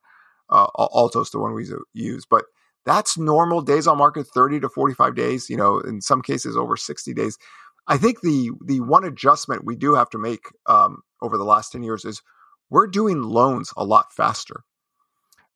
uh, 0.51 0.67
Altos, 0.77 1.31
the 1.31 1.39
one 1.39 1.55
we 1.55 1.67
use, 1.93 2.27
but 2.29 2.45
that's 2.85 3.17
normal 3.17 3.63
days 3.63 3.87
on 3.87 3.99
market, 3.99 4.27
30 4.27 4.61
to 4.61 4.69
45 4.69 5.15
days, 5.15 5.49
you 5.49 5.57
know, 5.57 5.81
in 5.81 6.01
some 6.01 6.21
cases 6.21 6.57
over 6.57 6.77
60 6.77 7.15
days. 7.15 7.39
I 7.87 7.99
think 7.99 8.21
the 8.21 8.51
the 8.65 8.81
one 8.81 9.05
adjustment 9.05 9.65
we 9.65 9.77
do 9.77 9.95
have 9.95 10.11
to 10.11 10.19
make 10.19 10.47
um, 10.67 11.03
over 11.21 11.37
the 11.37 11.45
last 11.45 11.73
10 11.73 11.83
years 11.83 12.05
is 12.05 12.23
we're 12.71 12.87
doing 12.87 13.23
loans 13.23 13.73
a 13.77 13.85
lot 13.85 14.13
faster 14.13 14.65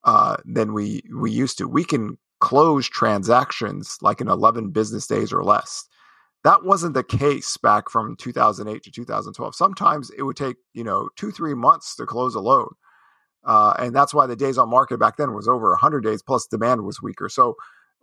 uh, 0.03 0.37
than 0.45 0.73
we 0.73 1.01
we 1.15 1.31
used 1.31 1.57
to. 1.57 1.67
We 1.67 1.83
can 1.83 2.17
close 2.39 2.87
transactions 2.87 3.97
like 4.01 4.21
in 4.21 4.29
11 4.29 4.71
business 4.71 5.07
days 5.07 5.33
or 5.33 5.43
less. 5.43 5.85
That 6.45 6.63
wasn't 6.63 6.93
the 6.93 7.03
case 7.03 7.57
back 7.57 7.89
from 7.89 8.15
2008 8.15 8.81
to 8.83 8.91
2012. 8.91 9.55
Sometimes 9.55 10.09
it 10.17 10.23
would 10.23 10.37
take, 10.37 10.55
you 10.73 10.85
know, 10.85 11.09
two, 11.17 11.31
three 11.31 11.53
months 11.53 11.95
to 11.97 12.05
close 12.05 12.33
a 12.33 12.39
loan. 12.39 12.69
Uh, 13.43 13.73
and 13.77 13.93
that's 13.93 14.13
why 14.13 14.25
the 14.25 14.37
days 14.37 14.57
on 14.57 14.69
market 14.69 14.99
back 14.99 15.17
then 15.17 15.33
was 15.33 15.47
over 15.47 15.69
100 15.71 16.01
days, 16.01 16.21
plus 16.21 16.47
demand 16.47 16.85
was 16.85 17.01
weaker. 17.01 17.27
So 17.27 17.55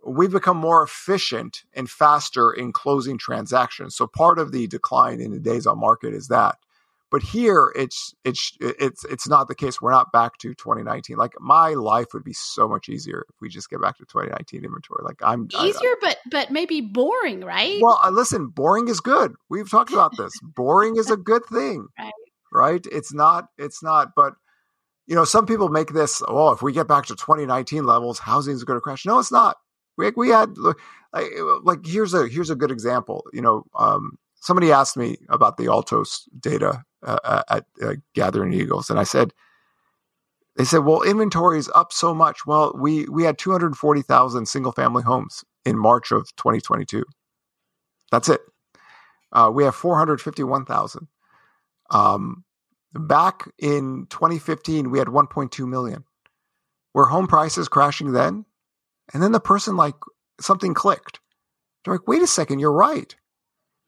we've 0.05 0.31
become 0.31 0.57
more 0.57 0.83
efficient 0.83 1.63
and 1.73 1.89
faster 1.89 2.51
in 2.51 2.71
closing 2.71 3.17
transactions. 3.17 3.95
So 3.95 4.07
part 4.07 4.39
of 4.39 4.51
the 4.51 4.67
decline 4.67 5.19
in 5.19 5.31
the 5.31 5.39
days 5.39 5.67
on 5.67 5.79
market 5.79 6.13
is 6.13 6.27
that. 6.27 6.55
But 7.09 7.21
here 7.21 7.71
it's 7.73 8.13
it's 8.25 8.57
it's 8.59 9.05
it's 9.05 9.29
not 9.29 9.47
the 9.47 9.55
case. 9.55 9.81
We're 9.81 9.91
not 9.91 10.11
back 10.11 10.37
to 10.39 10.53
2019. 10.53 11.15
Like 11.15 11.31
my 11.39 11.69
life 11.69 12.07
would 12.13 12.25
be 12.25 12.33
so 12.33 12.67
much 12.67 12.89
easier 12.89 13.25
if 13.29 13.35
we 13.39 13.47
just 13.47 13.69
get 13.69 13.81
back 13.81 13.97
to 13.97 14.05
2019 14.05 14.65
inventory. 14.65 15.03
Like 15.05 15.21
I'm 15.21 15.47
easier, 15.57 15.91
I, 15.91 15.95
but 16.01 16.17
but 16.29 16.51
maybe 16.51 16.81
boring, 16.81 17.41
right? 17.45 17.79
Well, 17.81 17.97
uh, 18.03 18.09
listen, 18.09 18.47
boring 18.47 18.89
is 18.89 18.99
good. 18.99 19.35
We've 19.47 19.71
talked 19.71 19.93
about 19.93 20.17
this. 20.17 20.33
boring 20.43 20.97
is 20.97 21.09
a 21.09 21.15
good 21.15 21.45
thing, 21.45 21.87
right? 21.97 22.11
Right? 22.51 22.85
It's 22.91 23.13
not. 23.13 23.47
It's 23.57 23.81
not. 23.81 24.09
But 24.13 24.33
you 25.05 25.15
know, 25.15 25.23
some 25.23 25.45
people 25.45 25.69
make 25.69 25.93
this. 25.93 26.21
Oh, 26.27 26.51
if 26.51 26.61
we 26.61 26.73
get 26.73 26.89
back 26.89 27.05
to 27.05 27.15
2019 27.15 27.85
levels, 27.85 28.19
housing 28.19 28.53
is 28.53 28.65
going 28.65 28.75
to 28.75 28.81
crash. 28.81 29.05
No, 29.05 29.17
it's 29.19 29.31
not. 29.31 29.55
We 29.97 30.11
we 30.15 30.29
had 30.29 30.57
like, 30.57 30.75
like 31.63 31.85
here's 31.85 32.13
a 32.13 32.27
here's 32.27 32.49
a 32.49 32.55
good 32.55 32.71
example. 32.71 33.25
You 33.33 33.41
know, 33.41 33.65
um, 33.77 34.17
somebody 34.35 34.71
asked 34.71 34.97
me 34.97 35.17
about 35.29 35.57
the 35.57 35.67
Altos 35.67 36.27
data 36.39 36.83
uh, 37.05 37.19
uh, 37.23 37.43
at 37.49 37.65
uh, 37.81 37.95
Gathering 38.13 38.53
Eagles, 38.53 38.89
and 38.89 38.99
I 38.99 39.03
said, 39.03 39.33
they 40.55 40.65
said, 40.65 40.79
well, 40.79 41.03
inventory 41.03 41.59
is 41.59 41.69
up 41.75 41.93
so 41.93 42.13
much. 42.13 42.45
Well, 42.45 42.73
we 42.75 43.05
we 43.05 43.23
had 43.23 43.37
240,000 43.37 44.47
single 44.47 44.71
family 44.71 45.03
homes 45.03 45.43
in 45.65 45.77
March 45.77 46.11
of 46.11 46.35
2022. 46.37 47.03
That's 48.11 48.29
it. 48.29 48.41
Uh, 49.31 49.51
we 49.53 49.63
have 49.65 49.75
451,000. 49.75 51.07
Um, 51.89 52.43
back 52.93 53.49
in 53.59 54.07
2015, 54.09 54.89
we 54.89 54.99
had 54.99 55.09
1.2 55.09 55.67
million. 55.67 56.05
Were 56.93 57.07
home 57.07 57.27
prices 57.27 57.67
crashing 57.67 58.13
then? 58.13 58.45
And 59.13 59.23
then 59.23 59.31
the 59.31 59.39
person 59.39 59.75
like 59.75 59.95
something 60.39 60.73
clicked. 60.73 61.19
They're 61.83 61.93
like, 61.93 62.07
wait 62.07 62.21
a 62.21 62.27
second, 62.27 62.59
you're 62.59 62.71
right. 62.71 63.15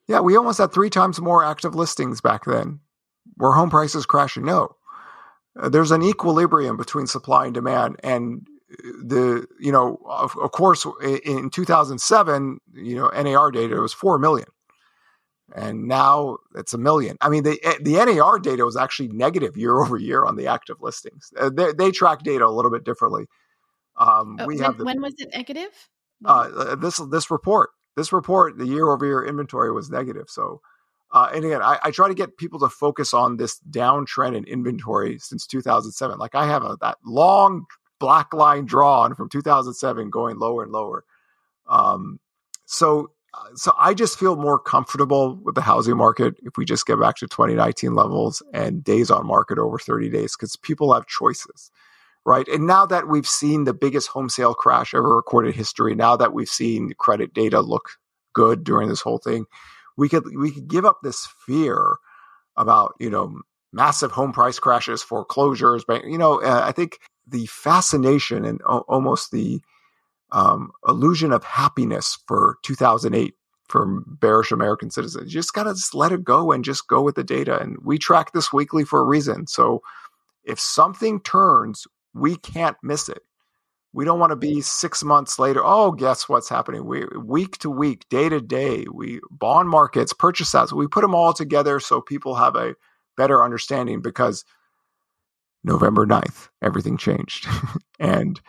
Yeah, 0.07 0.21
we 0.21 0.35
almost 0.35 0.57
had 0.57 0.71
three 0.71 0.89
times 0.89 1.19
more 1.19 1.43
active 1.43 1.75
listings 1.75 2.21
back 2.21 2.45
then 2.45 2.79
were 3.39 3.53
home 3.53 3.69
prices 3.69 4.05
crashing? 4.05 4.45
No. 4.45 4.75
Uh, 5.59 5.69
there's 5.69 5.91
an 5.91 6.03
equilibrium 6.03 6.77
between 6.77 7.07
supply 7.07 7.45
and 7.45 7.53
demand. 7.53 7.95
And 8.03 8.45
the, 9.03 9.47
you 9.59 9.71
know, 9.71 9.99
of, 10.07 10.37
of 10.37 10.51
course, 10.51 10.85
in 11.25 11.49
2007, 11.49 12.59
you 12.73 12.95
know, 12.95 13.07
NAR 13.09 13.49
data 13.49 13.75
was 13.77 13.93
4 13.93 14.19
million. 14.19 14.47
And 15.55 15.87
now 15.87 16.37
it's 16.55 16.75
a 16.75 16.77
million. 16.77 17.17
I 17.21 17.29
mean, 17.29 17.41
the 17.41 17.57
the 17.81 17.93
NAR 17.93 18.37
data 18.37 18.63
was 18.63 18.77
actually 18.77 19.07
negative 19.07 19.57
year 19.57 19.81
over 19.81 19.97
year 19.97 20.23
on 20.23 20.35
the 20.35 20.45
active 20.45 20.77
listings. 20.79 21.33
Uh, 21.35 21.49
they, 21.49 21.73
they 21.73 21.89
track 21.89 22.21
data 22.21 22.45
a 22.45 22.53
little 22.53 22.69
bit 22.69 22.83
differently. 22.83 23.25
Um, 23.99 24.37
oh, 24.39 24.47
we 24.47 24.55
when, 24.55 24.63
have 24.63 24.77
the, 24.77 24.85
when 24.85 25.01
was 25.01 25.13
it 25.17 25.29
negative? 25.33 25.89
Uh, 26.25 26.49
uh, 26.55 26.75
this 26.75 26.97
this 27.11 27.29
report, 27.29 27.69
this 27.95 28.11
report, 28.11 28.57
the 28.57 28.65
year 28.65 28.89
over 28.89 29.05
year 29.05 29.23
inventory 29.23 29.71
was 29.71 29.89
negative. 29.89 30.29
So 30.29 30.61
uh, 31.11 31.29
and 31.33 31.43
again, 31.43 31.61
I, 31.61 31.79
I, 31.83 31.91
try 31.91 32.07
to 32.07 32.13
get 32.13 32.37
people 32.37 32.59
to 32.59 32.69
focus 32.69 33.15
on 33.15 33.37
this 33.37 33.59
downtrend 33.71 34.35
in 34.37 34.43
inventory 34.43 35.17
since 35.17 35.47
2007. 35.47 36.19
Like 36.19 36.35
I 36.35 36.45
have 36.45 36.63
a, 36.63 36.77
that 36.81 36.97
long 37.03 37.65
black 37.99 38.31
line 38.31 38.65
drawn 38.65 39.15
from 39.15 39.27
2007 39.27 40.09
going 40.11 40.37
lower 40.37 40.63
and 40.63 40.71
lower. 40.71 41.03
Um, 41.67 42.19
so, 42.65 43.11
uh, 43.33 43.55
so 43.55 43.73
I 43.77 43.95
just 43.95 44.19
feel 44.19 44.35
more 44.35 44.59
comfortable 44.59 45.35
with 45.43 45.55
the 45.55 45.61
housing 45.61 45.97
market 45.97 46.35
if 46.43 46.57
we 46.57 46.65
just 46.65 46.85
get 46.85 46.99
back 46.99 47.15
to 47.17 47.27
2019 47.27 47.95
levels 47.95 48.43
and 48.53 48.83
days 48.83 49.09
on 49.09 49.25
market 49.25 49.57
over 49.57 49.79
30 49.79 50.09
days 50.09 50.35
because 50.35 50.55
people 50.57 50.93
have 50.93 51.07
choices, 51.07 51.71
right? 52.25 52.47
And 52.47 52.67
now 52.67 52.85
that 52.85 53.07
we've 53.07 53.27
seen 53.27 53.63
the 53.63 53.73
biggest 53.73 54.09
home 54.09 54.29
sale 54.29 54.53
crash 54.53 54.93
ever 54.93 55.15
recorded 55.15 55.55
history, 55.55 55.95
now 55.95 56.15
that 56.15 56.33
we've 56.33 56.49
seen 56.49 56.93
credit 56.97 57.33
data 57.33 57.61
look 57.61 57.91
good 58.33 58.63
during 58.63 58.89
this 58.89 59.01
whole 59.01 59.17
thing 59.17 59.45
we 59.99 60.07
could 60.07 60.23
we 60.35 60.49
could 60.49 60.67
give 60.67 60.85
up 60.85 60.99
this 61.03 61.27
fear 61.45 61.97
about 62.55 62.95
you 62.99 63.09
know 63.09 63.41
massive 63.73 64.11
home 64.11 64.31
price 64.31 64.57
crashes, 64.57 65.03
foreclosures. 65.03 65.83
But 65.85 66.05
you 66.05 66.17
know, 66.17 66.41
uh, 66.41 66.63
I 66.65 66.71
think 66.71 66.99
the 67.27 67.45
fascination 67.47 68.45
and 68.45 68.61
o- 68.65 68.85
almost 68.87 69.31
the 69.31 69.61
um, 70.31 70.71
illusion 70.87 71.33
of 71.33 71.43
happiness 71.43 72.17
for 72.27 72.57
2008 72.63 73.33
for 73.67 74.01
bearish 74.07 74.51
American 74.51 74.89
citizens. 74.89 75.33
You 75.33 75.39
just 75.39 75.53
got 75.53 75.63
to 75.63 75.73
just 75.73 75.93
let 75.93 76.13
it 76.13 76.23
go 76.23 76.51
and 76.51 76.63
just 76.63 76.87
go 76.87 77.01
with 77.01 77.15
the 77.15 77.23
data. 77.23 77.59
And 77.59 77.77
we 77.83 77.97
track 77.97 78.31
this 78.31 78.53
weekly 78.53 78.85
for 78.85 79.01
a 79.01 79.05
reason. 79.05 79.45
So 79.47 79.81
if 80.43 80.59
something 80.59 81.19
turns, 81.19 81.85
we 82.13 82.35
can't 82.35 82.77
miss 82.83 83.09
it. 83.09 83.21
We 83.91 84.05
don't 84.05 84.19
want 84.19 84.31
to 84.31 84.35
be 84.35 84.61
six 84.61 85.03
months 85.03 85.39
later. 85.39 85.61
Oh, 85.63 85.91
guess 85.91 86.29
what's 86.29 86.49
happening? 86.49 86.85
We 86.85 87.05
week 87.17 87.57
to 87.59 87.71
week, 87.71 88.07
day 88.09 88.29
to 88.29 88.39
day, 88.39 88.85
we 88.91 89.19
bond 89.31 89.67
markets, 89.67 90.13
purchase 90.13 90.51
stats. 90.51 90.71
We 90.71 90.87
put 90.87 91.01
them 91.01 91.15
all 91.15 91.33
together 91.33 91.79
so 91.79 91.99
people 91.99 92.35
have 92.35 92.55
a 92.55 92.75
better 93.17 93.43
understanding 93.43 94.01
because 94.01 94.45
November 95.63 96.05
9th, 96.05 96.49
everything 96.61 96.97
changed. 96.97 97.47
and 97.99 98.39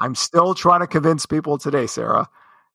I'm 0.00 0.14
still 0.14 0.54
trying 0.54 0.80
to 0.80 0.86
convince 0.86 1.26
people 1.26 1.58
today, 1.58 1.86
Sarah, 1.86 2.28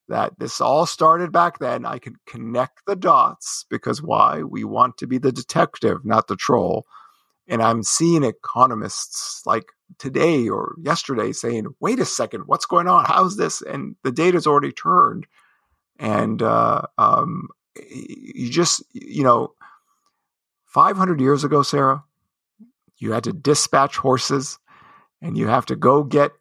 that 0.08 0.38
this 0.40 0.62
all 0.62 0.86
started 0.86 1.32
back 1.32 1.60
then. 1.60 1.86
I 1.86 1.98
can 1.98 2.16
connect 2.28 2.86
the 2.86 2.96
dots 2.96 3.66
because 3.70 4.02
why? 4.02 4.44
We 4.44 4.64
want 4.64 4.98
to 4.98 5.08
be 5.08 5.18
the 5.18 5.32
detective, 5.32 6.06
not 6.06 6.28
the 6.28 6.36
troll. 6.36 6.86
And 7.48 7.62
I'm 7.62 7.84
seeing 7.84 8.24
economists 8.24 9.42
like 9.46 9.66
today 10.00 10.50
or 10.50 10.76
yesterday 10.82 11.32
saying, 11.32 11.68
wait 11.80 12.00
a 12.00 12.06
second, 12.06 12.44
what's 12.46 12.66
going 12.66 12.88
on? 12.88 13.06
How's 13.06 13.38
this? 13.38 13.62
And 13.62 13.96
the 14.04 14.12
data's 14.12 14.48
already 14.48 14.72
turned. 14.72 15.28
And 16.00 16.42
uh, 16.42 16.84
um, 16.98 17.50
you 17.76 18.50
just, 18.50 18.84
you 18.94 19.24
know, 19.24 19.54
500 20.66 21.22
years 21.22 21.44
ago, 21.44 21.64
Sarah, 21.64 22.04
you 22.98 23.12
had 23.12 23.26
to 23.26 23.34
dispatch 23.34 23.98
horses 23.98 24.60
and 25.22 25.38
you 25.38 25.48
have 25.48 25.66
to 25.68 25.76
go 25.76 26.04
get 26.04 26.32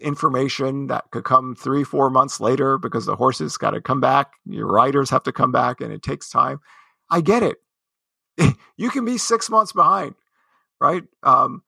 information 0.00 0.88
that 0.88 1.10
could 1.10 1.24
come 1.24 1.54
three, 1.54 1.84
four 1.84 2.10
months 2.10 2.40
later 2.40 2.78
because 2.78 3.06
the 3.06 3.16
horses 3.16 3.56
got 3.56 3.70
to 3.70 3.80
come 3.80 4.00
back. 4.00 4.32
Your 4.44 4.66
riders 4.66 5.10
have 5.10 5.22
to 5.24 5.32
come 5.32 5.52
back 5.52 5.80
and 5.80 5.92
it 5.92 6.02
takes 6.02 6.28
time. 6.28 6.60
I 7.10 7.20
get 7.20 7.42
it. 7.42 7.58
you 8.76 8.90
can 8.90 9.04
be 9.04 9.18
six 9.18 9.48
months 9.50 9.72
behind, 9.72 10.14
right? 10.80 11.04
Um, 11.22 11.62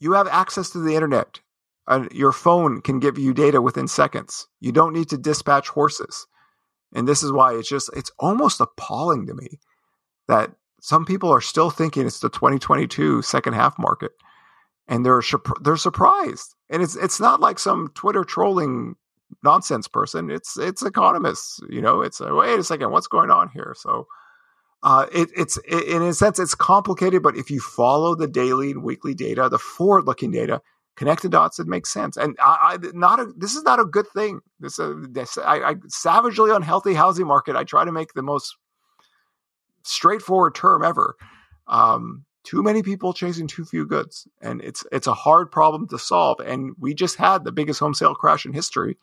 you 0.00 0.12
have 0.12 0.28
access 0.28 0.70
to 0.70 0.78
the 0.80 0.94
internet. 0.94 1.40
and 1.86 2.10
your 2.12 2.32
phone 2.32 2.80
can 2.82 3.00
give 3.00 3.18
you 3.18 3.32
data 3.34 3.62
within 3.62 3.88
seconds. 3.88 4.46
You 4.60 4.72
don't 4.72 4.92
need 4.92 5.08
to 5.10 5.18
dispatch 5.18 5.68
horses. 5.68 6.26
And 6.94 7.08
this 7.08 7.22
is 7.22 7.32
why 7.32 7.54
it's 7.54 7.68
just, 7.68 7.90
it's 7.96 8.10
almost 8.18 8.60
appalling 8.60 9.26
to 9.26 9.34
me 9.34 9.58
that 10.28 10.52
some 10.80 11.04
people 11.06 11.30
are 11.32 11.40
still 11.40 11.70
thinking 11.70 12.06
it's 12.06 12.20
the 12.20 12.28
2022 12.30 13.22
second 13.22 13.54
half 13.54 13.78
market, 13.78 14.12
and 14.86 15.04
they're 15.04 15.22
they're 15.62 15.76
surprised. 15.76 16.54
And 16.70 16.82
it's 16.82 16.96
it's 16.96 17.20
not 17.20 17.40
like 17.40 17.58
some 17.58 17.90
Twitter 17.94 18.24
trolling 18.24 18.94
nonsense 19.44 19.88
person. 19.88 20.30
It's 20.30 20.58
it's 20.58 20.82
economists. 20.82 21.60
You 21.70 21.82
know, 21.82 22.02
it's 22.02 22.20
a, 22.20 22.34
wait 22.34 22.58
a 22.58 22.64
second, 22.64 22.90
what's 22.92 23.08
going 23.08 23.30
on 23.30 23.48
here? 23.50 23.74
So. 23.76 24.06
Uh, 24.82 25.06
it, 25.12 25.28
it's 25.36 25.56
it, 25.66 25.88
in 25.88 26.02
a 26.02 26.14
sense 26.14 26.38
it's 26.38 26.54
complicated, 26.54 27.22
but 27.22 27.36
if 27.36 27.50
you 27.50 27.60
follow 27.60 28.14
the 28.14 28.28
daily 28.28 28.70
and 28.70 28.82
weekly 28.82 29.14
data, 29.14 29.48
the 29.48 29.58
forward-looking 29.58 30.30
data, 30.30 30.62
connect 30.94 31.22
the 31.22 31.28
dots, 31.28 31.58
it 31.58 31.66
makes 31.66 31.92
sense. 31.92 32.16
And 32.16 32.36
I, 32.40 32.78
I 32.82 32.86
not 32.92 33.18
a, 33.18 33.32
this 33.36 33.56
is 33.56 33.64
not 33.64 33.80
a 33.80 33.84
good 33.84 34.06
thing. 34.08 34.40
This, 34.60 34.78
uh, 34.78 34.94
this 35.10 35.36
I, 35.36 35.70
I 35.70 35.74
savagely 35.88 36.50
unhealthy 36.52 36.94
housing 36.94 37.26
market. 37.26 37.56
I 37.56 37.64
try 37.64 37.84
to 37.84 37.92
make 37.92 38.14
the 38.14 38.22
most 38.22 38.56
straightforward 39.82 40.54
term 40.54 40.84
ever. 40.84 41.16
Um, 41.66 42.24
too 42.44 42.62
many 42.62 42.82
people 42.82 43.12
chasing 43.12 43.46
too 43.46 43.64
few 43.64 43.84
goods, 43.84 44.26
and 44.40 44.60
it's 44.62 44.84
it's 44.90 45.06
a 45.06 45.14
hard 45.14 45.50
problem 45.50 45.88
to 45.88 45.98
solve. 45.98 46.40
And 46.40 46.74
we 46.78 46.94
just 46.94 47.16
had 47.16 47.44
the 47.44 47.52
biggest 47.52 47.80
home 47.80 47.94
sale 47.94 48.14
crash 48.14 48.46
in 48.46 48.52
history, 48.52 48.96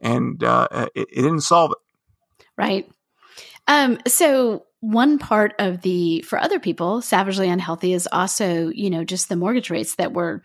and 0.00 0.44
uh, 0.44 0.88
it, 0.94 1.08
it 1.10 1.22
didn't 1.22 1.40
solve 1.40 1.72
it. 1.72 2.44
Right. 2.56 2.88
Um, 3.66 3.98
so 4.06 4.66
one 4.80 5.18
part 5.18 5.54
of 5.58 5.82
the 5.82 6.22
for 6.22 6.38
other 6.38 6.60
people 6.60 7.02
savagely 7.02 7.48
unhealthy 7.48 7.92
is 7.92 8.08
also 8.12 8.68
you 8.68 8.90
know 8.90 9.04
just 9.04 9.28
the 9.28 9.36
mortgage 9.36 9.70
rates 9.70 9.96
that 9.96 10.12
we're 10.12 10.42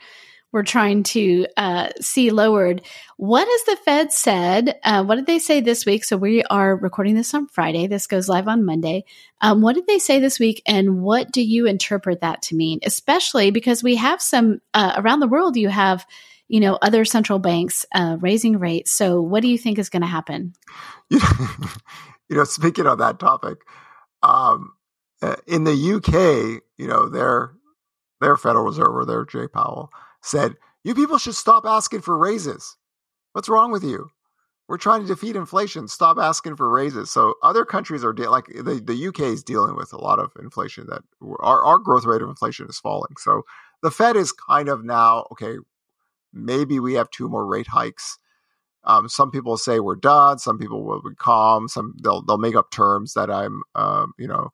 we're 0.51 0.63
trying 0.63 1.03
to 1.03 1.47
uh, 1.55 1.89
see 2.01 2.29
lowered. 2.29 2.81
What 3.15 3.47
has 3.47 3.63
the 3.63 3.81
Fed 3.83 4.11
said? 4.11 4.79
Uh, 4.83 5.03
what 5.03 5.15
did 5.15 5.25
they 5.25 5.39
say 5.39 5.61
this 5.61 5.85
week? 5.85 6.03
So 6.03 6.17
we 6.17 6.43
are 6.43 6.75
recording 6.75 7.15
this 7.15 7.33
on 7.33 7.47
Friday. 7.47 7.87
This 7.87 8.07
goes 8.07 8.27
live 8.27 8.49
on 8.49 8.65
Monday. 8.65 9.05
Um, 9.39 9.61
what 9.61 9.75
did 9.75 9.87
they 9.87 9.99
say 9.99 10.19
this 10.19 10.39
week, 10.39 10.61
and 10.65 11.01
what 11.01 11.31
do 11.31 11.41
you 11.41 11.67
interpret 11.67 12.21
that 12.21 12.41
to 12.43 12.55
mean? 12.55 12.79
Especially 12.83 13.51
because 13.51 13.81
we 13.81 13.95
have 13.95 14.21
some 14.21 14.59
uh, 14.73 14.93
around 14.97 15.21
the 15.21 15.27
world. 15.27 15.55
You 15.55 15.69
have, 15.69 16.05
you 16.49 16.59
know, 16.59 16.77
other 16.81 17.05
central 17.05 17.39
banks 17.39 17.85
uh, 17.95 18.17
raising 18.19 18.59
rates. 18.59 18.91
So 18.91 19.21
what 19.21 19.41
do 19.41 19.47
you 19.47 19.57
think 19.57 19.79
is 19.79 19.89
going 19.89 20.01
to 20.01 20.07
happen? 20.07 20.53
you 22.31 22.37
know, 22.37 22.43
speaking 22.45 22.87
on 22.87 22.97
that 22.97 23.19
topic, 23.19 23.59
um, 24.23 24.73
uh, 25.21 25.35
in 25.45 25.65
the 25.65 25.71
UK, 25.95 26.63
you 26.79 26.87
know, 26.87 27.07
their 27.07 27.53
their 28.21 28.37
Federal 28.37 28.65
Reserve 28.65 28.95
or 28.95 29.05
their 29.05 29.25
Jay 29.25 29.47
Powell 29.47 29.91
said, 30.21 30.55
You 30.83 30.95
people 30.95 31.17
should 31.17 31.35
stop 31.35 31.65
asking 31.65 32.01
for 32.01 32.17
raises. 32.17 32.77
What's 33.33 33.49
wrong 33.49 33.71
with 33.71 33.83
you? 33.83 34.09
We're 34.67 34.77
trying 34.77 35.01
to 35.01 35.07
defeat 35.07 35.35
inflation. 35.35 35.87
Stop 35.87 36.17
asking 36.17 36.55
for 36.55 36.69
raises. 36.69 37.11
So 37.11 37.33
other 37.43 37.65
countries 37.65 38.05
are 38.05 38.13
de- 38.13 38.29
like 38.29 38.45
the, 38.45 38.81
the 38.83 39.07
UK 39.07 39.21
is 39.21 39.43
dealing 39.43 39.75
with 39.75 39.91
a 39.91 39.97
lot 39.97 40.19
of 40.19 40.31
inflation 40.39 40.87
that 40.87 41.01
our, 41.41 41.63
our 41.63 41.77
growth 41.77 42.05
rate 42.05 42.21
of 42.21 42.29
inflation 42.29 42.67
is 42.69 42.79
falling. 42.79 43.15
So 43.17 43.41
the 43.83 43.91
Fed 43.91 44.15
is 44.15 44.31
kind 44.31 44.69
of 44.69 44.85
now, 44.85 45.27
okay, 45.33 45.57
maybe 46.31 46.79
we 46.79 46.93
have 46.93 47.09
two 47.09 47.27
more 47.27 47.45
rate 47.45 47.67
hikes. 47.67 48.17
Um, 48.83 49.07
some 49.09 49.31
people 49.31 49.57
say 49.57 49.79
we're 49.79 49.95
done. 49.95 50.39
Some 50.39 50.57
people 50.57 50.83
will 50.83 51.01
be 51.01 51.15
calm. 51.15 51.67
Some 51.67 51.95
they'll 52.03 52.21
they'll 52.21 52.37
make 52.37 52.55
up 52.55 52.71
terms 52.71 53.13
that 53.13 53.29
I'm, 53.29 53.61
um, 53.75 54.13
you 54.17 54.27
know, 54.27 54.49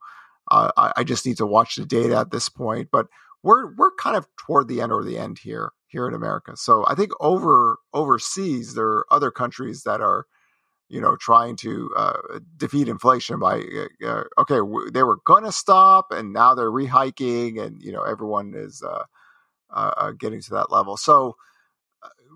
uh, 0.52 0.72
I, 0.76 0.94
I, 0.98 1.04
just 1.04 1.26
need 1.26 1.38
to 1.38 1.46
watch 1.46 1.76
the 1.76 1.86
data 1.86 2.18
at 2.18 2.32
this 2.32 2.50
point. 2.50 2.90
But 2.92 3.08
we're 3.44 3.74
we're 3.76 3.96
kind 3.96 4.18
of 4.18 4.28
toward 4.38 4.68
the 4.68 4.82
end 4.82 4.92
or 4.92 5.04
the 5.04 5.18
end 5.18 5.40
here 5.40 5.72
here 5.88 6.08
in 6.08 6.14
America. 6.14 6.58
So 6.58 6.86
I 6.88 6.96
think 6.96 7.12
over 7.20 7.78
overseas 7.94 8.74
there 8.74 8.88
are 8.88 9.06
other 9.12 9.32
countries 9.32 9.84
that 9.84 10.02
are 10.02 10.26
you 10.90 11.02
know 11.02 11.16
trying 11.16 11.56
to 11.58 11.90
uh, 11.96 12.40
defeat 12.58 12.88
inflation 12.88 13.40
by 13.40 13.62
uh, 13.62 14.06
uh 14.06 14.24
okay 14.38 14.58
w- 14.58 14.92
they 14.92 15.04
were 15.04 15.20
going 15.26 15.44
to 15.44 15.52
stop 15.52 16.12
and 16.12 16.34
now 16.34 16.54
they're 16.56 16.72
rehiking 16.72 17.62
and 17.62 17.82
you 17.82 17.92
know 17.92 18.04
everyone 18.04 18.54
is 18.56 18.82
uh, 18.82 19.04
uh 19.74 20.12
getting 20.12 20.42
to 20.42 20.52
that 20.52 20.72
level. 20.72 20.98
So 20.98 21.36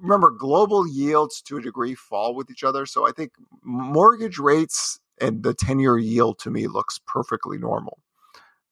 remember 0.01 0.31
global 0.31 0.87
yields 0.87 1.41
to 1.43 1.57
a 1.57 1.61
degree 1.61 1.95
fall 1.95 2.35
with 2.35 2.51
each 2.51 2.63
other. 2.65 2.85
So 2.87 3.07
I 3.07 3.11
think 3.11 3.33
mortgage 3.63 4.39
rates 4.39 4.99
and 5.21 5.43
the 5.43 5.53
10 5.53 5.79
year 5.79 5.97
yield 5.97 6.39
to 6.39 6.51
me 6.51 6.67
looks 6.67 6.99
perfectly 7.07 7.59
normal. 7.59 7.99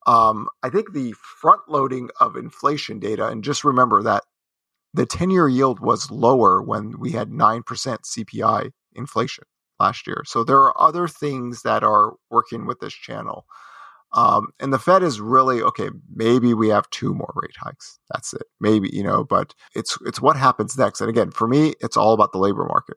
Um, 0.06 0.48
I 0.62 0.70
think 0.70 0.92
the 0.92 1.12
front 1.14 1.62
loading 1.68 2.10
of 2.20 2.36
inflation 2.36 2.98
data, 3.00 3.28
and 3.28 3.44
just 3.44 3.64
remember 3.64 4.02
that 4.02 4.24
the 4.94 5.06
10 5.06 5.30
year 5.30 5.48
yield 5.48 5.80
was 5.80 6.10
lower 6.10 6.62
when 6.62 6.98
we 6.98 7.12
had 7.12 7.30
9% 7.30 7.62
CPI 7.64 8.70
inflation 8.94 9.44
last 9.78 10.06
year. 10.06 10.22
So 10.26 10.44
there 10.44 10.58
are 10.60 10.80
other 10.80 11.08
things 11.08 11.62
that 11.62 11.84
are 11.84 12.14
working 12.30 12.66
with 12.66 12.80
this 12.80 12.94
channel. 12.94 13.46
Um, 14.12 14.48
and 14.58 14.72
the 14.72 14.78
Fed 14.78 15.02
is 15.02 15.20
really 15.20 15.62
okay. 15.62 15.88
Maybe 16.12 16.52
we 16.52 16.68
have 16.68 16.90
two 16.90 17.14
more 17.14 17.32
rate 17.34 17.56
hikes. 17.56 17.98
That's 18.12 18.32
it. 18.34 18.42
Maybe 18.60 18.90
you 18.92 19.02
know, 19.02 19.24
but 19.24 19.54
it's 19.74 19.98
it's 20.04 20.20
what 20.20 20.36
happens 20.36 20.76
next. 20.76 21.00
And 21.00 21.08
again, 21.08 21.30
for 21.30 21.46
me, 21.46 21.74
it's 21.80 21.96
all 21.96 22.12
about 22.12 22.32
the 22.32 22.38
labor 22.38 22.64
market. 22.64 22.96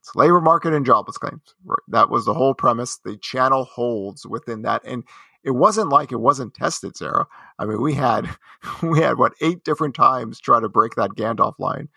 It's 0.00 0.16
labor 0.16 0.40
market 0.40 0.74
and 0.74 0.84
jobless 0.84 1.18
claims. 1.18 1.54
That 1.88 2.10
was 2.10 2.24
the 2.24 2.34
whole 2.34 2.54
premise. 2.54 2.98
The 3.04 3.16
channel 3.16 3.64
holds 3.64 4.26
within 4.26 4.62
that, 4.62 4.82
and 4.84 5.04
it 5.44 5.52
wasn't 5.52 5.90
like 5.90 6.10
it 6.10 6.20
wasn't 6.20 6.54
tested, 6.54 6.96
Sarah. 6.96 7.26
I 7.58 7.64
mean, 7.64 7.80
we 7.80 7.94
had 7.94 8.28
we 8.82 9.00
had 9.00 9.18
what 9.18 9.34
eight 9.40 9.62
different 9.64 9.94
times 9.94 10.40
try 10.40 10.60
to 10.60 10.68
break 10.68 10.96
that 10.96 11.10
Gandalf 11.10 11.54
line. 11.58 11.88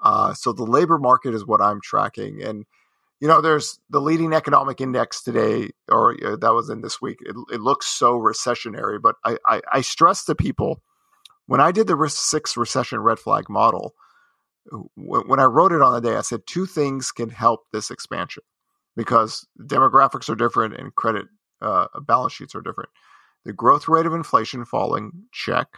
Uh, 0.00 0.34
so 0.34 0.52
the 0.52 0.64
labor 0.64 0.98
market 0.98 1.32
is 1.32 1.46
what 1.46 1.62
I'm 1.62 1.80
tracking, 1.80 2.42
and 2.42 2.66
you 3.22 3.28
know, 3.28 3.40
there's 3.40 3.78
the 3.88 4.00
leading 4.00 4.32
economic 4.32 4.80
index 4.80 5.22
today, 5.22 5.70
or 5.88 6.16
uh, 6.26 6.34
that 6.38 6.54
was 6.54 6.68
in 6.68 6.80
this 6.80 7.00
week. 7.00 7.18
It, 7.20 7.36
it 7.52 7.60
looks 7.60 7.86
so 7.86 8.18
recessionary, 8.18 9.00
but 9.00 9.14
I, 9.24 9.36
I, 9.46 9.60
I 9.74 9.80
stress 9.82 10.24
to 10.24 10.34
people 10.34 10.82
when 11.46 11.60
I 11.60 11.70
did 11.70 11.86
the 11.86 11.94
risk 11.94 12.16
six 12.16 12.56
recession 12.56 12.98
red 12.98 13.20
flag 13.20 13.48
model. 13.48 13.94
When 14.96 15.38
I 15.38 15.44
wrote 15.44 15.70
it 15.70 15.82
on 15.82 15.92
the 15.92 16.00
day, 16.00 16.16
I 16.16 16.22
said 16.22 16.40
two 16.48 16.66
things 16.66 17.12
can 17.12 17.28
help 17.28 17.60
this 17.72 17.92
expansion 17.92 18.42
because 18.96 19.46
demographics 19.56 20.28
are 20.28 20.34
different 20.34 20.74
and 20.74 20.92
credit 20.92 21.26
uh, 21.60 21.86
balance 22.00 22.32
sheets 22.32 22.56
are 22.56 22.60
different. 22.60 22.90
The 23.44 23.52
growth 23.52 23.86
rate 23.86 24.06
of 24.06 24.14
inflation 24.14 24.64
falling, 24.64 25.12
check. 25.30 25.68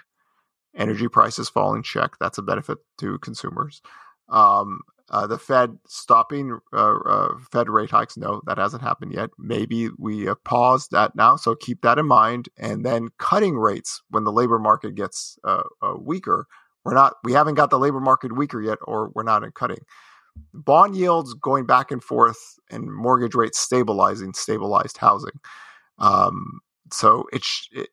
Energy 0.74 1.08
prices 1.08 1.50
falling, 1.50 1.82
check. 1.82 2.12
That's 2.18 2.38
a 2.38 2.42
benefit 2.42 2.78
to 3.00 3.18
consumers. 3.18 3.82
Um, 4.28 4.80
uh, 5.10 5.26
the 5.26 5.38
Fed 5.38 5.78
stopping 5.86 6.58
uh, 6.72 6.94
uh, 7.06 7.34
Fed 7.52 7.68
rate 7.68 7.90
hikes, 7.90 8.16
no, 8.16 8.40
that 8.46 8.58
hasn't 8.58 8.82
happened 8.82 9.12
yet. 9.12 9.30
Maybe 9.38 9.90
we 9.98 10.22
have 10.24 10.42
paused 10.44 10.90
that 10.92 11.14
now, 11.14 11.36
so 11.36 11.54
keep 11.54 11.82
that 11.82 11.98
in 11.98 12.06
mind. 12.06 12.48
And 12.56 12.84
then 12.84 13.08
cutting 13.18 13.56
rates 13.56 14.02
when 14.10 14.24
the 14.24 14.32
labor 14.32 14.58
market 14.58 14.94
gets 14.94 15.38
uh, 15.44 15.62
uh, 15.82 15.94
weaker. 15.98 16.46
We're 16.84 16.94
not, 16.94 17.14
we 17.22 17.32
haven't 17.32 17.54
got 17.54 17.70
the 17.70 17.78
labor 17.78 18.00
market 18.00 18.36
weaker 18.36 18.60
yet, 18.60 18.78
or 18.82 19.10
we're 19.14 19.22
not 19.22 19.44
in 19.44 19.52
cutting 19.52 19.80
bond 20.52 20.96
yields 20.96 21.34
going 21.34 21.66
back 21.66 21.90
and 21.90 22.02
forth 22.02 22.58
and 22.70 22.92
mortgage 22.92 23.34
rates 23.34 23.58
stabilizing 23.58 24.32
stabilized 24.32 24.96
housing 24.98 25.38
um, 25.98 26.60
so 26.92 27.26
it's 27.32 27.68
it, 27.72 27.88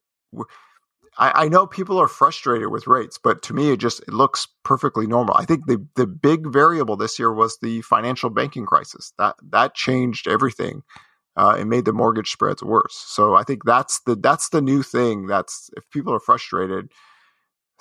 I, 1.18 1.46
I, 1.46 1.48
know 1.50 1.68
people 1.68 1.98
are 1.98 2.08
frustrated 2.08 2.70
with 2.70 2.88
rates, 2.88 3.20
but 3.22 3.42
to 3.44 3.54
me, 3.54 3.72
it 3.72 3.78
just 3.78 4.02
it 4.02 4.14
looks 4.14 4.48
perfectly 4.64 5.08
normal. 5.08 5.36
I 5.38 5.46
think 5.46 5.66
the 5.66 5.86
the 5.96 6.08
big 6.08 6.48
variable 6.48 6.96
this 6.96 7.20
year 7.20 7.34
was 7.34 7.58
the 7.62 7.82
financial 7.82 8.30
banking 8.30 8.66
crisis. 8.66 9.14
That 9.18 9.36
that 9.50 9.76
changed 9.76 10.28
everything. 10.28 10.84
Uh, 11.38 11.56
and 11.58 11.70
made 11.70 11.86
the 11.86 11.94
mortgage 11.94 12.30
spreads 12.30 12.62
worse. 12.62 12.94
So 13.08 13.36
I 13.36 13.44
think 13.44 13.64
that's 13.64 14.02
the 14.02 14.18
that's 14.18 14.50
the 14.50 14.62
new 14.62 14.84
thing. 14.84 15.28
That's 15.28 15.70
if 15.78 15.90
people 15.90 16.14
are 16.14 16.20
frustrated, 16.20 16.90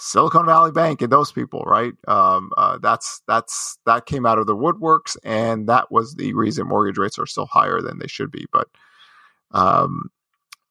Silicon 0.01 0.47
Valley 0.47 0.73
Bank 0.73 1.03
and 1.03 1.13
those 1.13 1.31
people, 1.31 1.63
right? 1.67 1.93
Um, 2.09 2.53
uh, 2.57 2.79
that's 2.79 3.21
that's 3.29 3.79
that 3.85 4.07
came 4.07 4.25
out 4.25 4.39
of 4.39 4.47
the 4.47 4.57
woodworks, 4.57 5.17
and 5.23 5.69
that 5.69 5.93
was 5.93 6.15
the 6.15 6.33
reason 6.33 6.67
mortgage 6.67 6.97
rates 6.97 7.19
are 7.19 7.27
still 7.27 7.47
higher 7.47 7.83
than 7.83 7.99
they 7.99 8.07
should 8.07 8.31
be. 8.31 8.47
But 8.51 8.69
um, 9.51 10.11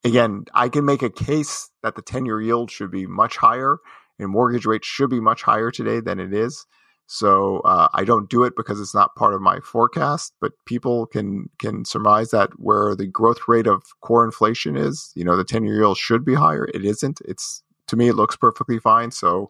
again, 0.03 0.45
I 0.53 0.69
can 0.69 0.85
make 0.85 1.01
a 1.01 1.09
case 1.09 1.69
that 1.83 1.95
the 1.95 2.01
10 2.01 2.25
year 2.25 2.41
yield 2.41 2.71
should 2.71 2.91
be 2.91 3.05
much 3.05 3.38
higher 3.38 3.77
and 4.17 4.29
mortgage 4.29 4.65
rates 4.65 4.88
should 4.88 5.09
be 5.09 5.19
much 5.19 5.43
higher 5.43 5.71
today 5.71 5.99
than 5.99 6.19
it 6.19 6.33
is. 6.33 6.65
So 7.12 7.62
uh, 7.62 7.88
I 7.93 8.03
don't 8.03 8.29
do 8.29 8.43
it 8.43 8.55
because 8.55 8.79
it's 8.79 8.93
not 8.93 9.15
part 9.15 9.33
of 9.33 9.41
my 9.41 9.59
forecast, 9.62 10.33
but 10.39 10.51
people 10.65 11.07
can 11.07 11.49
can 11.57 11.83
surmise 11.83 12.29
that 12.29 12.51
where 12.57 12.95
the 12.95 13.07
growth 13.07 13.39
rate 13.47 13.65
of 13.65 13.81
core 14.01 14.23
inflation 14.23 14.77
is, 14.77 15.12
you 15.15 15.23
know, 15.23 15.35
the 15.35 15.43
10 15.43 15.65
year 15.65 15.77
yield 15.77 15.97
should 15.97 16.23
be 16.23 16.35
higher. 16.35 16.65
It 16.71 16.85
isn't. 16.85 17.19
It's 17.25 17.63
to 17.88 17.95
me, 17.95 18.09
it 18.09 18.13
looks 18.13 18.35
perfectly 18.35 18.77
fine. 18.77 19.09
So 19.09 19.49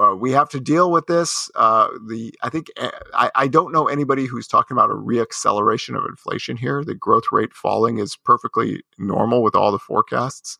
uh, 0.00 0.14
we 0.14 0.32
have 0.32 0.48
to 0.50 0.60
deal 0.60 0.90
with 0.90 1.06
this. 1.06 1.50
Uh, 1.54 1.88
the 2.08 2.34
I 2.42 2.48
think 2.48 2.68
eh, 2.76 2.90
I, 3.14 3.30
I 3.34 3.48
don't 3.48 3.72
know 3.72 3.88
anybody 3.88 4.26
who's 4.26 4.46
talking 4.46 4.76
about 4.76 4.90
a 4.90 4.94
reacceleration 4.94 5.96
of 5.96 6.04
inflation 6.06 6.56
here. 6.56 6.84
The 6.84 6.94
growth 6.94 7.24
rate 7.32 7.52
falling 7.52 7.98
is 7.98 8.16
perfectly 8.16 8.82
normal 8.98 9.42
with 9.42 9.54
all 9.54 9.72
the 9.72 9.78
forecasts. 9.78 10.58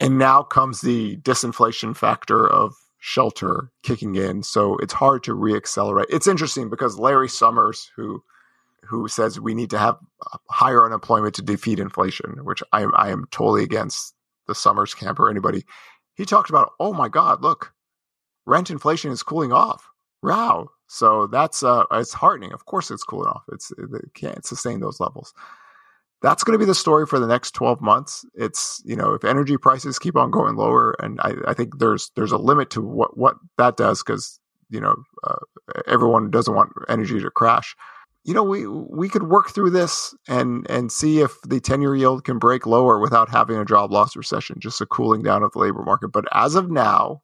And 0.00 0.18
now 0.18 0.42
comes 0.42 0.80
the 0.80 1.16
disinflation 1.18 1.96
factor 1.96 2.48
of 2.48 2.74
shelter 2.98 3.70
kicking 3.82 4.16
in. 4.16 4.42
So 4.42 4.76
it's 4.78 4.92
hard 4.92 5.22
to 5.24 5.34
reaccelerate. 5.34 6.06
It's 6.08 6.26
interesting 6.26 6.70
because 6.70 6.98
Larry 6.98 7.28
Summers, 7.28 7.90
who 7.94 8.22
who 8.84 9.06
says 9.06 9.38
we 9.38 9.54
need 9.54 9.70
to 9.70 9.78
have 9.78 9.96
higher 10.50 10.84
unemployment 10.84 11.34
to 11.36 11.42
defeat 11.42 11.78
inflation, 11.78 12.44
which 12.44 12.62
I, 12.72 12.82
I 12.94 13.10
am 13.10 13.26
totally 13.30 13.62
against 13.62 14.14
the 14.48 14.54
Summers 14.54 14.94
camp 14.94 15.20
or 15.20 15.30
anybody, 15.30 15.64
he 16.14 16.24
talked 16.24 16.50
about, 16.50 16.72
oh 16.80 16.92
my 16.92 17.08
God, 17.08 17.42
look, 17.42 17.71
rent 18.46 18.70
inflation 18.70 19.10
is 19.10 19.22
cooling 19.22 19.52
off. 19.52 19.88
Wow. 20.22 20.68
So 20.86 21.26
that's 21.26 21.62
uh, 21.62 21.84
it's 21.92 22.12
heartening. 22.12 22.52
Of 22.52 22.66
course, 22.66 22.90
it's 22.90 23.02
cooling 23.02 23.28
off. 23.28 23.44
It's 23.52 23.72
it 23.72 24.14
can't 24.14 24.44
sustain 24.44 24.80
those 24.80 25.00
levels. 25.00 25.32
That's 26.20 26.44
going 26.44 26.52
to 26.52 26.58
be 26.58 26.66
the 26.66 26.74
story 26.74 27.06
for 27.06 27.18
the 27.18 27.26
next 27.26 27.52
12 27.52 27.80
months. 27.80 28.24
It's 28.34 28.82
you 28.84 28.94
know 28.94 29.14
if 29.14 29.24
energy 29.24 29.56
prices 29.56 29.98
keep 29.98 30.16
on 30.16 30.30
going 30.30 30.56
lower, 30.56 30.94
and 31.00 31.20
I, 31.22 31.34
I 31.48 31.54
think 31.54 31.78
there's 31.78 32.10
there's 32.14 32.30
a 32.32 32.38
limit 32.38 32.70
to 32.70 32.80
what 32.80 33.16
what 33.16 33.36
that 33.58 33.76
does 33.76 34.02
because 34.02 34.38
you 34.68 34.80
know 34.80 34.94
uh, 35.24 35.36
everyone 35.86 36.30
doesn't 36.30 36.54
want 36.54 36.72
energy 36.88 37.18
to 37.20 37.30
crash. 37.30 37.74
You 38.24 38.34
know 38.34 38.44
we 38.44 38.66
we 38.66 39.08
could 39.08 39.24
work 39.24 39.50
through 39.50 39.70
this 39.70 40.14
and 40.28 40.68
and 40.70 40.92
see 40.92 41.20
if 41.20 41.40
the 41.42 41.58
10 41.58 41.80
year 41.80 41.96
yield 41.96 42.24
can 42.24 42.38
break 42.38 42.66
lower 42.66 43.00
without 43.00 43.30
having 43.30 43.56
a 43.56 43.64
job 43.64 43.90
loss 43.90 44.14
recession, 44.14 44.60
just 44.60 44.80
a 44.80 44.86
cooling 44.86 45.22
down 45.22 45.42
of 45.42 45.52
the 45.52 45.58
labor 45.58 45.82
market. 45.82 46.08
But 46.08 46.26
as 46.32 46.54
of 46.54 46.70
now, 46.70 47.22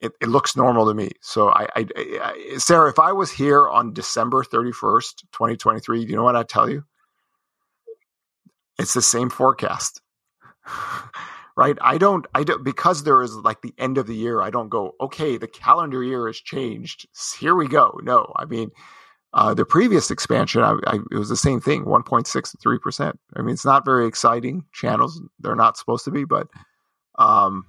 it, 0.00 0.12
it 0.20 0.28
looks 0.28 0.56
normal 0.56 0.86
to 0.86 0.94
me. 0.94 1.10
So 1.22 1.48
I, 1.48 1.68
I, 1.74 1.86
I, 1.96 2.54
Sarah, 2.58 2.90
if 2.90 2.98
I 2.98 3.12
was 3.12 3.30
here 3.30 3.68
on 3.68 3.92
December 3.92 4.42
31st, 4.42 5.22
2023, 5.32 6.04
do 6.04 6.10
you 6.10 6.16
know 6.16 6.24
what 6.24 6.36
I'd 6.36 6.48
tell 6.48 6.68
you? 6.68 6.84
It's 8.78 8.94
the 8.94 9.02
same 9.02 9.30
forecast. 9.30 10.00
right? 11.56 11.78
I 11.80 11.96
don't, 11.98 12.26
I 12.34 12.44
don't, 12.44 12.62
because 12.62 13.02
there 13.02 13.22
is 13.22 13.34
like 13.34 13.62
the 13.62 13.74
end 13.78 13.96
of 13.96 14.06
the 14.06 14.14
year, 14.14 14.42
I 14.42 14.50
don't 14.50 14.68
go, 14.68 14.94
okay, 15.00 15.38
the 15.38 15.48
calendar 15.48 16.02
year 16.02 16.26
has 16.26 16.36
changed. 16.36 17.08
Here 17.38 17.54
we 17.54 17.66
go. 17.66 17.98
No, 18.02 18.32
I 18.36 18.44
mean, 18.44 18.70
uh, 19.32 19.54
the 19.54 19.64
previous 19.64 20.10
expansion, 20.10 20.62
I, 20.62 20.76
I, 20.86 20.98
it 21.10 21.16
was 21.16 21.30
the 21.30 21.36
same 21.36 21.60
thing, 21.60 21.84
1.6 21.84 22.50
to 22.50 22.56
3%. 22.58 23.12
I 23.34 23.42
mean, 23.42 23.54
it's 23.54 23.64
not 23.64 23.84
very 23.84 24.06
exciting 24.06 24.64
channels. 24.72 25.20
They're 25.40 25.56
not 25.56 25.78
supposed 25.78 26.04
to 26.04 26.10
be, 26.10 26.24
but, 26.24 26.48
um, 27.18 27.64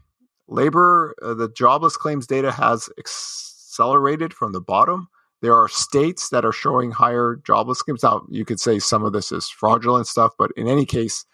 labor, 0.48 1.16
uh, 1.22 1.34
the 1.34 1.50
jobless 1.50 1.98
claims 1.98 2.28
data 2.28 2.52
has 2.52 2.90
accelerated 2.98 4.34
from 4.34 4.52
the 4.54 4.62
bottom. 4.62 5.08
There 5.42 5.56
are 5.56 5.68
states 5.68 6.30
that 6.30 6.46
are 6.46 6.52
showing 6.52 6.92
higher 6.92 7.40
jobless 7.46 7.82
claims. 7.82 8.04
Now, 8.04 8.24
you 8.30 8.46
could 8.46 8.60
say 8.60 8.80
some 8.80 9.04
of 9.04 9.14
this 9.14 9.32
is 9.32 9.50
fraudulent 9.50 10.08
stuff, 10.08 10.34
but 10.38 10.52
in 10.58 10.68
any 10.68 10.86
case, 10.86 11.26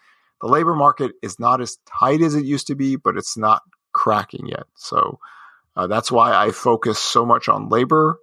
the 0.41 0.47
labor 0.47 0.75
market 0.75 1.13
is 1.21 1.39
not 1.39 1.61
as 1.61 1.77
tight 1.99 2.21
as 2.21 2.35
it 2.35 2.43
used 2.43 2.67
to 2.67 2.75
be, 2.75 2.97
but 2.97 3.15
it's 3.15 3.37
not 3.37 3.61
cracking 3.93 4.47
yet. 4.47 4.63
So 4.75 5.19
uh, 5.75 5.87
that's 5.87 6.11
why 6.11 6.33
I 6.33 6.51
focus 6.51 6.99
so 6.99 7.25
much 7.25 7.47
on 7.47 7.69
labor 7.69 8.19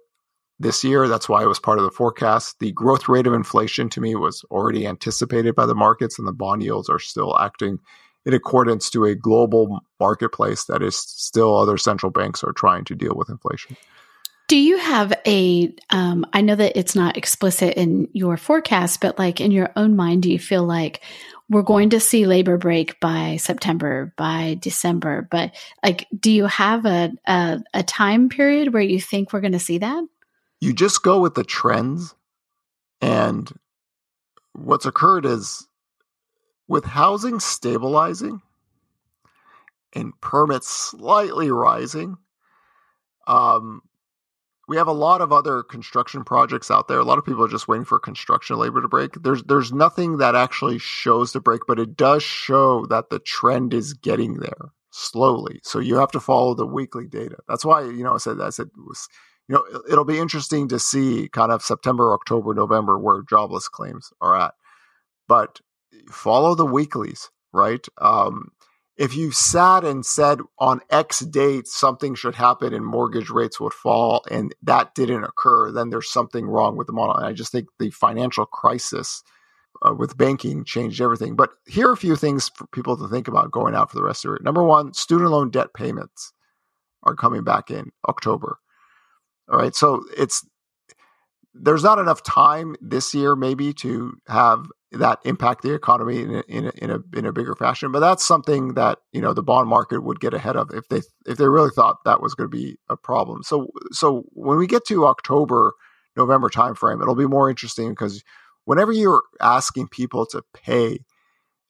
this 0.59 0.83
year. 0.83 1.07
That's 1.07 1.27
why 1.27 1.41
it 1.41 1.47
was 1.47 1.59
part 1.59 1.79
of 1.79 1.83
the 1.83 1.91
forecast. 1.91 2.59
The 2.59 2.71
growth 2.73 3.09
rate 3.09 3.25
of 3.25 3.33
inflation 3.33 3.89
to 3.89 4.01
me 4.01 4.15
was 4.15 4.45
already 4.51 4.85
anticipated 4.85 5.55
by 5.55 5.65
the 5.65 5.75
markets, 5.75 6.19
and 6.19 6.27
the 6.27 6.33
bond 6.33 6.61
yields 6.61 6.89
are 6.89 6.99
still 6.99 7.37
acting 7.39 7.79
in 8.25 8.33
accordance 8.33 8.89
to 8.91 9.05
a 9.05 9.15
global 9.15 9.81
marketplace 9.99 10.65
that 10.65 10.81
is 10.83 10.95
still 10.95 11.57
other 11.57 11.77
central 11.77 12.11
banks 12.11 12.43
are 12.43 12.53
trying 12.53 12.85
to 12.85 12.95
deal 12.95 13.13
with 13.15 13.29
inflation. 13.29 13.75
Do 14.47 14.57
you 14.57 14.77
have 14.77 15.13
a? 15.25 15.73
Um, 15.91 16.25
I 16.33 16.41
know 16.41 16.55
that 16.55 16.77
it's 16.77 16.95
not 16.95 17.15
explicit 17.15 17.75
in 17.77 18.09
your 18.11 18.35
forecast, 18.35 18.99
but 18.99 19.17
like 19.17 19.39
in 19.39 19.51
your 19.51 19.71
own 19.75 19.95
mind, 19.95 20.23
do 20.23 20.31
you 20.31 20.39
feel 20.39 20.65
like 20.65 21.01
we're 21.49 21.61
going 21.61 21.89
to 21.91 21.99
see 21.99 22.25
labor 22.25 22.57
break 22.57 22.99
by 22.99 23.37
September, 23.37 24.13
by 24.17 24.57
December? 24.59 25.27
But 25.31 25.55
like, 25.83 26.07
do 26.17 26.31
you 26.31 26.45
have 26.47 26.85
a, 26.85 27.11
a, 27.25 27.61
a 27.73 27.83
time 27.83 28.29
period 28.29 28.73
where 28.73 28.81
you 28.81 28.99
think 28.99 29.31
we're 29.31 29.41
going 29.41 29.51
to 29.53 29.59
see 29.59 29.77
that? 29.77 30.03
You 30.59 30.73
just 30.73 31.01
go 31.01 31.19
with 31.19 31.35
the 31.35 31.43
trends. 31.43 32.13
And 33.01 33.51
what's 34.53 34.85
occurred 34.85 35.25
is 35.25 35.67
with 36.71 36.85
housing 36.85 37.37
stabilizing 37.41 38.41
and 39.91 40.13
permits 40.21 40.69
slightly 40.69 41.51
rising, 41.51 42.15
um, 43.27 43.81
we 44.69 44.77
have 44.77 44.87
a 44.87 44.93
lot 44.93 45.19
of 45.19 45.33
other 45.33 45.63
construction 45.63 46.23
projects 46.23 46.71
out 46.71 46.87
there. 46.87 46.99
A 46.99 47.03
lot 47.03 47.17
of 47.17 47.25
people 47.25 47.43
are 47.43 47.49
just 47.49 47.67
waiting 47.67 47.83
for 47.83 47.99
construction 47.99 48.55
labor 48.55 48.81
to 48.81 48.87
break. 48.87 49.21
There's 49.21 49.43
there's 49.43 49.73
nothing 49.73 50.19
that 50.19 50.33
actually 50.33 50.77
shows 50.77 51.33
the 51.33 51.41
break, 51.41 51.63
but 51.67 51.77
it 51.77 51.97
does 51.97 52.23
show 52.23 52.85
that 52.85 53.09
the 53.09 53.19
trend 53.19 53.73
is 53.73 53.91
getting 53.93 54.35
there 54.35 54.71
slowly. 54.91 55.59
So 55.63 55.79
you 55.79 55.97
have 55.97 56.11
to 56.11 56.21
follow 56.21 56.53
the 56.53 56.65
weekly 56.65 57.05
data. 57.05 57.35
That's 57.49 57.65
why 57.65 57.81
you 57.81 58.01
know 58.01 58.13
I 58.13 58.17
said 58.17 58.39
I 58.39 58.49
said 58.49 58.69
was 58.77 59.09
you 59.49 59.55
know 59.55 59.81
it'll 59.91 60.05
be 60.05 60.19
interesting 60.19 60.69
to 60.69 60.79
see 60.79 61.27
kind 61.33 61.51
of 61.51 61.63
September, 61.63 62.13
October, 62.13 62.53
November 62.53 62.97
where 62.97 63.23
jobless 63.29 63.67
claims 63.67 64.13
are 64.21 64.37
at. 64.37 64.53
But 65.27 65.59
follow 66.09 66.55
the 66.55 66.65
weeklies, 66.65 67.29
right? 67.53 67.85
Um, 67.97 68.51
if 68.97 69.15
you 69.15 69.31
sat 69.31 69.83
and 69.83 70.05
said 70.05 70.39
on 70.59 70.81
X 70.89 71.19
date 71.19 71.67
something 71.67 72.13
should 72.13 72.35
happen 72.35 72.73
and 72.73 72.85
mortgage 72.85 73.29
rates 73.29 73.59
would 73.59 73.73
fall 73.73 74.23
and 74.29 74.53
that 74.63 74.93
didn't 74.93 75.23
occur, 75.23 75.71
then 75.71 75.89
there's 75.89 76.11
something 76.11 76.45
wrong 76.45 76.77
with 76.77 76.87
the 76.87 76.93
model. 76.93 77.15
And 77.15 77.25
I 77.25 77.33
just 77.33 77.51
think 77.51 77.67
the 77.79 77.89
financial 77.89 78.45
crisis 78.45 79.23
uh, 79.81 79.93
with 79.93 80.17
banking 80.17 80.63
changed 80.65 81.01
everything. 81.01 81.35
But 81.35 81.51
here 81.65 81.87
are 81.87 81.93
a 81.93 81.97
few 81.97 82.15
things 82.15 82.51
for 82.55 82.67
people 82.67 82.97
to 82.97 83.07
think 83.07 83.27
about 83.27 83.51
going 83.51 83.73
out 83.73 83.89
for 83.89 83.95
the 83.95 84.03
rest 84.03 84.25
of 84.25 84.33
it. 84.33 84.43
Number 84.43 84.63
one, 84.63 84.93
student 84.93 85.31
loan 85.31 85.49
debt 85.49 85.73
payments 85.73 86.33
are 87.03 87.15
coming 87.15 87.43
back 87.43 87.71
in 87.71 87.91
October. 88.07 88.59
All 89.51 89.57
right. 89.57 89.73
So 89.73 90.03
it's 90.15 90.45
there's 91.53 91.83
not 91.83 91.99
enough 91.99 92.23
time 92.23 92.75
this 92.79 93.13
year 93.13 93.35
maybe 93.35 93.73
to 93.73 94.13
have 94.27 94.67
that 94.91 95.19
impact 95.23 95.61
the 95.61 95.73
economy 95.73 96.21
in 96.21 96.35
a, 96.35 96.43
in 96.47 96.65
a, 96.65 96.71
in 96.77 96.91
a 96.91 97.17
in 97.17 97.25
a 97.25 97.31
bigger 97.31 97.55
fashion. 97.55 97.91
But 97.91 98.01
that's 98.01 98.23
something 98.23 98.73
that 98.73 98.99
you 99.13 99.21
know 99.21 99.33
the 99.33 99.43
bond 99.43 99.69
market 99.69 100.03
would 100.03 100.19
get 100.19 100.33
ahead 100.33 100.57
of 100.57 100.69
if 100.73 100.87
they 100.89 101.01
if 101.25 101.37
they 101.37 101.47
really 101.47 101.71
thought 101.73 101.97
that 102.05 102.21
was 102.21 102.35
going 102.35 102.49
to 102.49 102.55
be 102.55 102.77
a 102.89 102.97
problem. 102.97 103.43
So 103.43 103.67
so 103.91 104.23
when 104.33 104.57
we 104.57 104.67
get 104.67 104.85
to 104.87 105.07
October 105.07 105.73
November 106.17 106.49
timeframe, 106.49 107.01
it'll 107.01 107.15
be 107.15 107.27
more 107.27 107.49
interesting 107.49 107.89
because 107.91 108.23
whenever 108.65 108.91
you're 108.91 109.23
asking 109.39 109.87
people 109.87 110.25
to 110.27 110.43
pay 110.53 110.99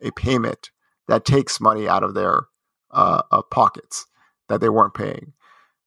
a 0.02 0.12
payment 0.12 0.72
that 1.08 1.26
takes 1.26 1.62
money 1.62 1.88
out 1.88 2.04
of 2.04 2.16
their 2.16 2.46
uh, 2.92 3.22
uh, 3.32 3.42
pockets 3.44 4.06
that 4.50 4.62
they 4.62 4.70
weren't 4.70 4.94
paying, 4.94 5.34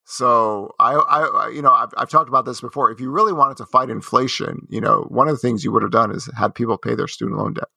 so 0.04 0.74
I, 0.78 0.94
I, 0.94 1.48
you 1.48 1.62
know, 1.62 1.72
I've, 1.72 1.92
I've 1.96 2.10
talked 2.10 2.28
about 2.28 2.44
this 2.44 2.60
before. 2.60 2.90
If 2.90 3.00
you 3.00 3.10
really 3.10 3.32
wanted 3.32 3.56
to 3.58 3.66
fight 3.66 3.88
inflation, 3.88 4.66
you 4.68 4.80
know, 4.80 5.06
one 5.08 5.28
of 5.28 5.34
the 5.34 5.38
things 5.38 5.64
you 5.64 5.72
would 5.72 5.82
have 5.82 5.92
done 5.92 6.10
is 6.10 6.28
had 6.36 6.54
people 6.54 6.76
pay 6.76 6.94
their 6.94 7.08
student 7.08 7.38
loan 7.38 7.54
debt 7.54 7.68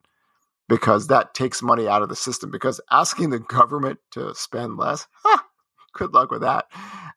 because 0.67 1.07
that 1.07 1.33
takes 1.33 1.61
money 1.61 1.87
out 1.87 2.01
of 2.01 2.09
the 2.09 2.15
system. 2.15 2.51
Because 2.51 2.81
asking 2.91 3.29
the 3.29 3.39
government 3.39 3.99
to 4.11 4.35
spend 4.35 4.75
less, 4.75 5.07
huh, 5.23 5.41
good 5.93 6.13
luck 6.13 6.29
with 6.29 6.41
that. 6.41 6.65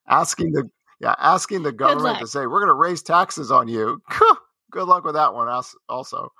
Asking 0.08 0.52
the 0.52 0.70
yeah, 1.00 1.14
asking 1.18 1.62
the 1.62 1.72
government 1.72 2.18
to 2.18 2.26
say 2.26 2.46
we're 2.46 2.60
going 2.60 2.68
to 2.68 2.74
raise 2.74 3.02
taxes 3.02 3.50
on 3.50 3.68
you, 3.68 4.02
good 4.70 4.86
luck 4.86 5.04
with 5.04 5.14
that 5.14 5.34
one. 5.34 5.48
Also, 5.88 6.30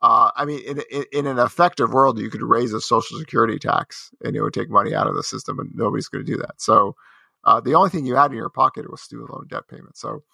uh, 0.00 0.30
I 0.36 0.44
mean, 0.44 0.60
in, 0.60 0.82
in, 0.90 1.04
in 1.12 1.26
an 1.26 1.38
effective 1.38 1.92
world, 1.92 2.18
you 2.18 2.30
could 2.30 2.42
raise 2.42 2.72
a 2.72 2.80
social 2.80 3.18
security 3.18 3.58
tax 3.58 4.10
and 4.22 4.36
it 4.36 4.42
would 4.42 4.54
take 4.54 4.70
money 4.70 4.94
out 4.94 5.08
of 5.08 5.16
the 5.16 5.22
system, 5.22 5.58
and 5.58 5.74
nobody's 5.74 6.08
going 6.08 6.24
to 6.24 6.32
do 6.32 6.38
that. 6.38 6.54
So 6.58 6.94
uh, 7.46 7.60
the 7.62 7.76
only 7.76 7.90
thing 7.90 8.06
you 8.06 8.16
had 8.16 8.32
in 8.32 8.38
your 8.38 8.50
pocket 8.50 8.90
was 8.90 9.02
student 9.02 9.30
loan 9.30 9.48
debt 9.50 9.68
payment. 9.70 9.98
So 9.98 10.24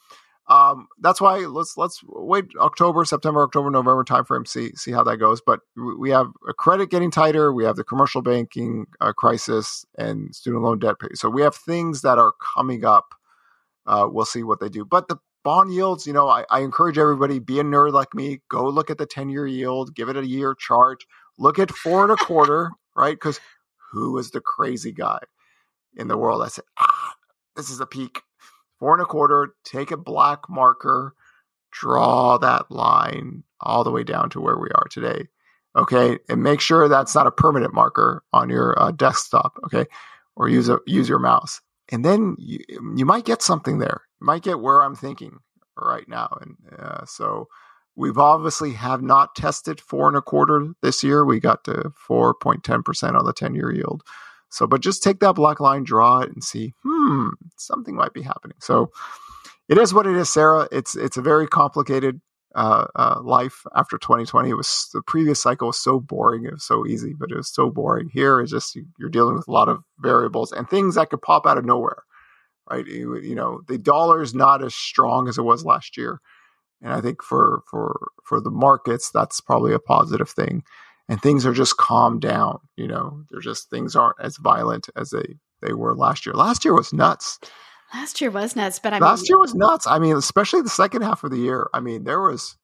um, 0.49 0.89
that's 1.01 1.23
why 1.23 1.39
let's 1.41 1.77
let's 1.79 2.01
wait 2.07 2.47
October, 2.61 3.07
September, 3.07 3.43
October, 3.43 3.71
November 3.71 4.05
timeframe. 4.05 4.47
See 4.47 4.73
see 4.77 4.93
how 4.93 5.05
that 5.05 5.19
goes. 5.19 5.41
But 5.45 5.61
we 5.99 6.11
have 6.11 6.29
a 6.49 6.55
credit 6.55 6.91
getting 6.91 7.11
tighter. 7.13 7.53
We 7.55 7.65
have 7.65 7.77
the 7.77 7.85
commercial 7.85 8.23
banking 8.23 8.87
uh, 9.01 9.15
crisis 9.15 9.87
and 9.99 10.35
student 10.37 10.65
loan 10.65 10.81
debt. 10.81 10.97
Pay. 11.01 11.09
So 11.15 11.31
we 11.31 11.43
have 11.43 11.57
things 11.57 12.03
that 12.03 12.19
are 12.19 12.33
coming 12.57 12.85
up. 12.85 13.07
Uh, 13.87 14.09
we'll 14.11 14.27
see 14.27 14.43
what 14.45 14.61
they 14.61 14.69
do. 14.71 14.85
But 14.85 15.09
the 15.09 15.17
bond 15.45 15.75
yields, 15.75 16.07
you 16.07 16.13
know, 16.15 16.29
I, 16.29 16.45
I 16.51 16.61
encourage 16.61 16.99
everybody 16.99 17.39
be 17.41 17.61
a 17.61 17.65
nerd 17.65 17.93
like 17.93 18.15
me. 18.15 18.41
Go 18.51 18.69
look 18.69 18.91
at 18.91 18.99
the 18.99 19.07
ten 19.07 19.31
year 19.31 19.47
yield. 19.47 19.95
Give 19.97 20.09
it 20.11 20.17
a 20.17 20.27
year 20.27 20.55
chart. 20.59 21.05
Look 21.39 21.59
at 21.59 21.71
four 21.73 22.05
and 22.05 22.13
a 22.13 22.17
quarter, 22.17 22.73
right? 22.97 23.15
Because 23.15 23.41
who 23.93 24.19
is 24.19 24.33
the 24.33 24.41
crazy 24.43 24.93
guy? 24.93 25.19
in 25.97 26.09
the 26.09 26.17
world. 26.17 26.43
that 26.43 26.53
said, 26.53 26.65
ah, 26.79 27.02
this 27.57 27.71
is 27.71 27.81
a 27.81 27.87
peak. 27.87 28.23
Four 28.79 28.95
and 28.95 29.03
a 29.03 29.07
quarter, 29.07 29.55
take 29.65 29.91
a 29.91 29.97
black 29.97 30.49
marker, 30.49 31.15
draw 31.71 32.39
that 32.39 32.71
line 32.71 33.45
all 33.61 33.85
the 33.85 33.91
way 33.91 34.03
down 34.03 34.31
to 34.31 34.41
where 34.41 34.59
we 34.59 34.69
are 34.75 34.87
today. 34.91 35.29
Okay. 35.77 36.19
And 36.29 36.43
make 36.43 36.61
sure 36.61 36.89
that's 36.89 37.15
not 37.15 37.27
a 37.27 37.31
permanent 37.31 37.73
marker 37.73 38.23
on 38.33 38.51
your 38.51 38.81
uh, 38.81 38.91
desktop. 38.91 39.59
Okay. 39.65 39.87
Or 40.37 40.49
use 40.49 40.69
a, 40.69 40.79
use 40.87 41.09
your 41.09 41.19
mouse. 41.19 41.61
And 41.91 42.05
then 42.05 42.37
you, 42.39 42.59
you 42.97 43.05
might 43.07 43.25
get 43.25 43.43
something 43.43 43.79
there. 43.79 44.03
You 44.21 44.27
might 44.27 44.43
get 44.43 44.61
where 44.61 44.83
I'm 44.83 44.95
thinking 44.95 45.39
right 45.77 46.09
now. 46.09 46.37
And 46.41 46.57
uh, 46.79 47.05
so 47.07 47.49
we've 47.97 48.19
obviously 48.19 48.73
have 48.73 49.03
not 49.03 49.35
tested 49.35 49.81
four 49.81 50.09
and 50.09 50.17
a 50.17 50.23
quarter 50.23 50.73
this 50.83 51.03
year. 51.03 51.25
We 51.25 51.41
got 51.41 51.65
to 51.65 51.93
4.10% 52.09 53.19
on 53.19 53.25
the 53.25 53.33
10 53.33 53.55
year 53.55 53.73
yield. 53.73 54.03
So, 54.53 54.67
but 54.67 54.83
just 54.83 55.03
take 55.03 55.21
that 55.21 55.35
black 55.35 55.61
line, 55.61 55.83
draw 55.83 56.21
it, 56.21 56.31
and 56.31 56.45
see, 56.45 56.75
hmm, 56.85 57.29
something 57.57 57.95
might 57.95 58.13
be 58.13 58.23
happening. 58.23 58.57
So, 58.61 58.91
it 59.69 59.79
is 59.79 59.95
what 59.95 60.07
it 60.07 60.15
is, 60.15 60.29
Sarah. 60.29 60.69
It's 60.71 60.95
it's 60.95 61.17
a 61.17 61.23
very 61.23 61.47
complicated 61.47 62.21
uh, 62.55 62.87
uh, 62.95 63.21
life 63.23 63.65
after 63.75 63.97
2020. 63.97 64.51
It 64.51 64.55
was 64.55 64.91
the 64.93 65.01
previous 65.03 65.41
cycle 65.41 65.69
was 65.69 65.79
so 65.79 66.01
boring. 66.01 66.45
It 66.45 66.53
was 66.53 66.65
so 66.65 66.87
easy, 66.87 67.15
but 67.19 67.31
it 67.31 67.37
was 67.37 67.53
so 67.53 67.71
boring. 67.71 68.11
Here 68.13 68.41
is 68.43 68.51
just 68.51 68.77
you're 68.99 69.09
dealing 69.09 69.35
with 69.35 69.49
a 69.49 69.53
lot 69.53 69.71
of 69.71 69.83
variables 70.01 70.53
and 70.53 70.69
things 70.69 70.97
that 70.97 71.09
could 71.09 71.23
pop 71.23 71.47
out 71.47 71.57
of 71.57 71.65
nowhere, 71.65 72.03
right? 72.71 72.87
You, 72.87 73.17
you 73.19 73.35
know, 73.35 73.63
the 73.69 73.79
dollar 73.79 74.21
is 74.21 74.35
not 74.35 74.63
as 74.63 74.75
strong 74.75 75.29
as 75.29 75.39
it 75.39 75.43
was 75.43 75.65
last 75.65 75.97
year, 75.97 76.21
and 76.83 76.93
I 76.93 77.01
think 77.01 77.23
for 77.23 77.63
for 77.71 78.09
for 78.25 78.41
the 78.41 78.51
markets, 78.51 79.11
that's 79.11 79.41
probably 79.41 79.73
a 79.73 79.79
positive 79.79 80.29
thing. 80.29 80.63
And 81.09 81.21
things 81.21 81.45
are 81.45 81.53
just 81.53 81.77
calmed 81.77 82.23
down. 82.23 82.61
You 82.77 82.89
know, 82.89 83.25
they're 83.31 83.41
just 83.41 83.71
things 83.71 83.97
aren't 83.97 84.21
as 84.21 84.37
violent 84.37 84.89
as 84.97 85.11
they 85.11 85.37
they 85.61 85.73
were 85.73 85.95
last 85.95 86.27
year. 86.27 86.35
Last 86.35 86.65
year 86.65 86.75
was 86.75 86.93
nuts. 86.93 87.39
Last 87.95 88.21
year 88.21 88.31
was 88.31 88.57
nuts, 88.57 88.79
but 88.79 88.93
I 88.95 88.99
last 88.99 89.23
mean, 89.23 89.27
year 89.31 89.39
was 89.39 89.55
nuts. 89.55 89.87
I 89.87 89.99
mean, 89.99 90.17
especially 90.17 90.63
the 90.63 90.71
second 90.71 91.03
half 91.03 91.25
of 91.25 91.31
the 91.31 91.39
year. 91.39 91.69
I 91.75 91.81
mean, 91.81 92.05
there 92.05 92.21
was, 92.21 92.57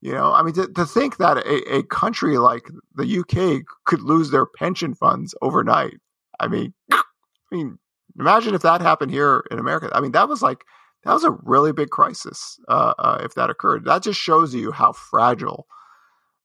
you 0.00 0.12
know, 0.12 0.32
I 0.32 0.42
mean, 0.42 0.54
to, 0.54 0.68
to 0.68 0.86
think 0.86 1.16
that 1.16 1.38
a, 1.38 1.76
a, 1.76 1.82
country 1.82 2.38
like 2.38 2.70
the 2.94 3.18
UK 3.18 3.64
could 3.84 4.02
lose 4.02 4.30
their 4.30 4.46
pension 4.46 4.94
funds 4.94 5.34
overnight. 5.42 5.94
I 6.38 6.46
mean, 6.46 6.74
I 6.92 7.02
mean, 7.50 7.78
imagine 8.18 8.54
if 8.54 8.62
that 8.62 8.80
happened 8.80 9.10
here 9.10 9.44
in 9.50 9.58
America. 9.58 9.90
I 9.92 10.00
mean, 10.00 10.12
that 10.12 10.28
was 10.28 10.42
like 10.42 10.64
that 11.04 11.12
was 11.12 11.24
a 11.24 11.36
really 11.42 11.72
big 11.72 11.90
crisis 11.90 12.60
uh, 12.68 12.94
uh, 12.98 13.18
if 13.22 13.34
that 13.34 13.50
occurred. 13.50 13.84
That 13.84 14.04
just 14.04 14.20
shows 14.20 14.54
you 14.54 14.70
how 14.70 14.92
fragile 14.92 15.66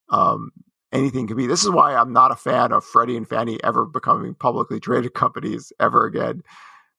um, 0.10 0.52
anything 0.92 1.28
can 1.28 1.38
be. 1.38 1.48
This 1.48 1.64
is 1.64 1.70
why 1.70 1.96
I'm 1.96 2.14
not 2.14 2.32
a 2.32 2.36
fan 2.36 2.72
of 2.72 2.84
Freddie 2.84 3.18
and 3.18 3.28
Fannie 3.28 3.64
ever 3.64 3.86
becoming 3.86 4.34
publicly 4.34 4.80
traded 4.80 5.14
companies 5.16 5.72
ever 5.80 6.06
again, 6.06 6.42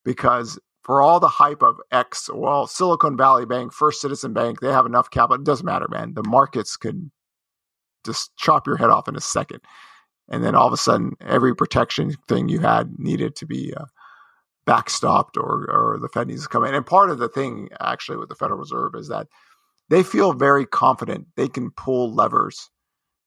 because 0.05 0.59
for 0.83 1.03
all 1.03 1.21
the 1.21 1.29
hype 1.29 1.63
of 1.63 1.79
X, 1.93 2.31
well, 2.33 2.67
Silicon 2.67 3.17
Valley 3.17 3.45
Bank, 3.45 3.73
First 3.73 4.01
Citizen 4.01 4.33
Bank, 4.33 4.61
they 4.61 4.73
have 4.73 4.87
enough 4.87 5.11
capital. 5.11 5.41
It 5.41 5.45
doesn't 5.45 5.67
matter, 5.67 5.87
man. 5.91 6.15
The 6.15 6.27
markets 6.27 6.77
can 6.77 7.11
just 8.07 8.35
chop 8.37 8.67
your 8.67 8.77
head 8.77 8.91
off 8.91 9.09
in 9.09 9.17
a 9.17 9.21
second. 9.21 9.61
And 10.31 10.45
then 10.45 10.55
all 10.55 10.67
of 10.67 10.73
a 10.73 10.79
sudden, 10.79 11.13
every 11.21 11.55
protection 11.55 12.15
thing 12.27 12.49
you 12.49 12.61
had 12.61 12.99
needed 12.99 13.37
to 13.37 13.47
be 13.47 13.75
uh, 13.75 13.85
backstopped 14.67 15.37
or, 15.37 15.71
or 15.71 15.99
the 16.01 16.09
Fed 16.09 16.29
needs 16.29 16.43
to 16.43 16.49
come 16.49 16.65
in. 16.65 16.75
And 16.75 16.85
part 16.87 17.11
of 17.11 17.19
the 17.19 17.29
thing, 17.29 17.69
actually, 17.81 18.19
with 18.19 18.29
the 18.29 18.35
Federal 18.35 18.59
Reserve 18.59 18.95
is 18.95 19.09
that 19.09 19.27
they 19.89 20.03
feel 20.03 20.33
very 20.35 20.67
confident 20.67 21.27
they 21.37 21.49
can 21.49 21.71
pull 21.71 22.15
levers 22.15 22.71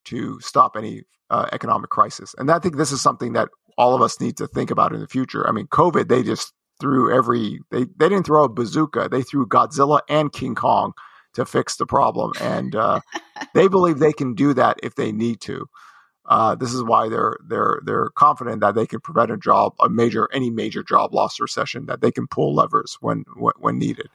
to 0.06 0.40
stop 0.40 0.76
any 0.76 1.02
uh, 1.30 1.46
economic 1.52 1.90
crisis. 1.90 2.34
And 2.38 2.50
I 2.50 2.58
think 2.58 2.76
this 2.76 2.92
is 2.92 3.00
something 3.00 3.32
that 3.32 3.48
all 3.78 3.94
of 3.94 4.02
us 4.02 4.20
need 4.20 4.36
to 4.36 4.46
think 4.46 4.70
about 4.70 4.92
in 4.92 5.00
the 5.00 5.06
future. 5.06 5.48
I 5.48 5.52
mean, 5.52 5.66
COVID, 5.66 6.08
they 6.08 6.22
just 6.22 6.52
threw 6.80 7.14
every 7.14 7.60
they 7.70 7.84
they 7.84 8.08
didn't 8.08 8.26
throw 8.26 8.44
a 8.44 8.48
bazooka. 8.48 9.08
They 9.10 9.22
threw 9.22 9.46
Godzilla 9.46 10.00
and 10.08 10.32
King 10.32 10.54
Kong 10.54 10.92
to 11.34 11.46
fix 11.46 11.76
the 11.76 11.86
problem, 11.86 12.32
and 12.40 12.74
uh, 12.74 13.00
they 13.54 13.68
believe 13.68 13.98
they 13.98 14.12
can 14.12 14.34
do 14.34 14.52
that 14.54 14.78
if 14.82 14.94
they 14.94 15.12
need 15.12 15.40
to. 15.42 15.66
Uh, 16.26 16.54
this 16.54 16.72
is 16.72 16.82
why 16.82 17.08
they're 17.08 17.36
they're 17.48 17.80
they're 17.84 18.10
confident 18.10 18.60
that 18.60 18.74
they 18.74 18.86
can 18.86 19.00
prevent 19.00 19.30
a 19.30 19.36
job 19.36 19.72
a 19.80 19.88
major 19.88 20.28
any 20.32 20.50
major 20.50 20.82
job 20.82 21.12
loss 21.14 21.40
recession 21.40 21.86
that 21.86 22.00
they 22.00 22.12
can 22.12 22.26
pull 22.26 22.54
levers 22.54 22.96
when 23.00 23.24
when, 23.36 23.54
when 23.58 23.78
needed. 23.78 24.08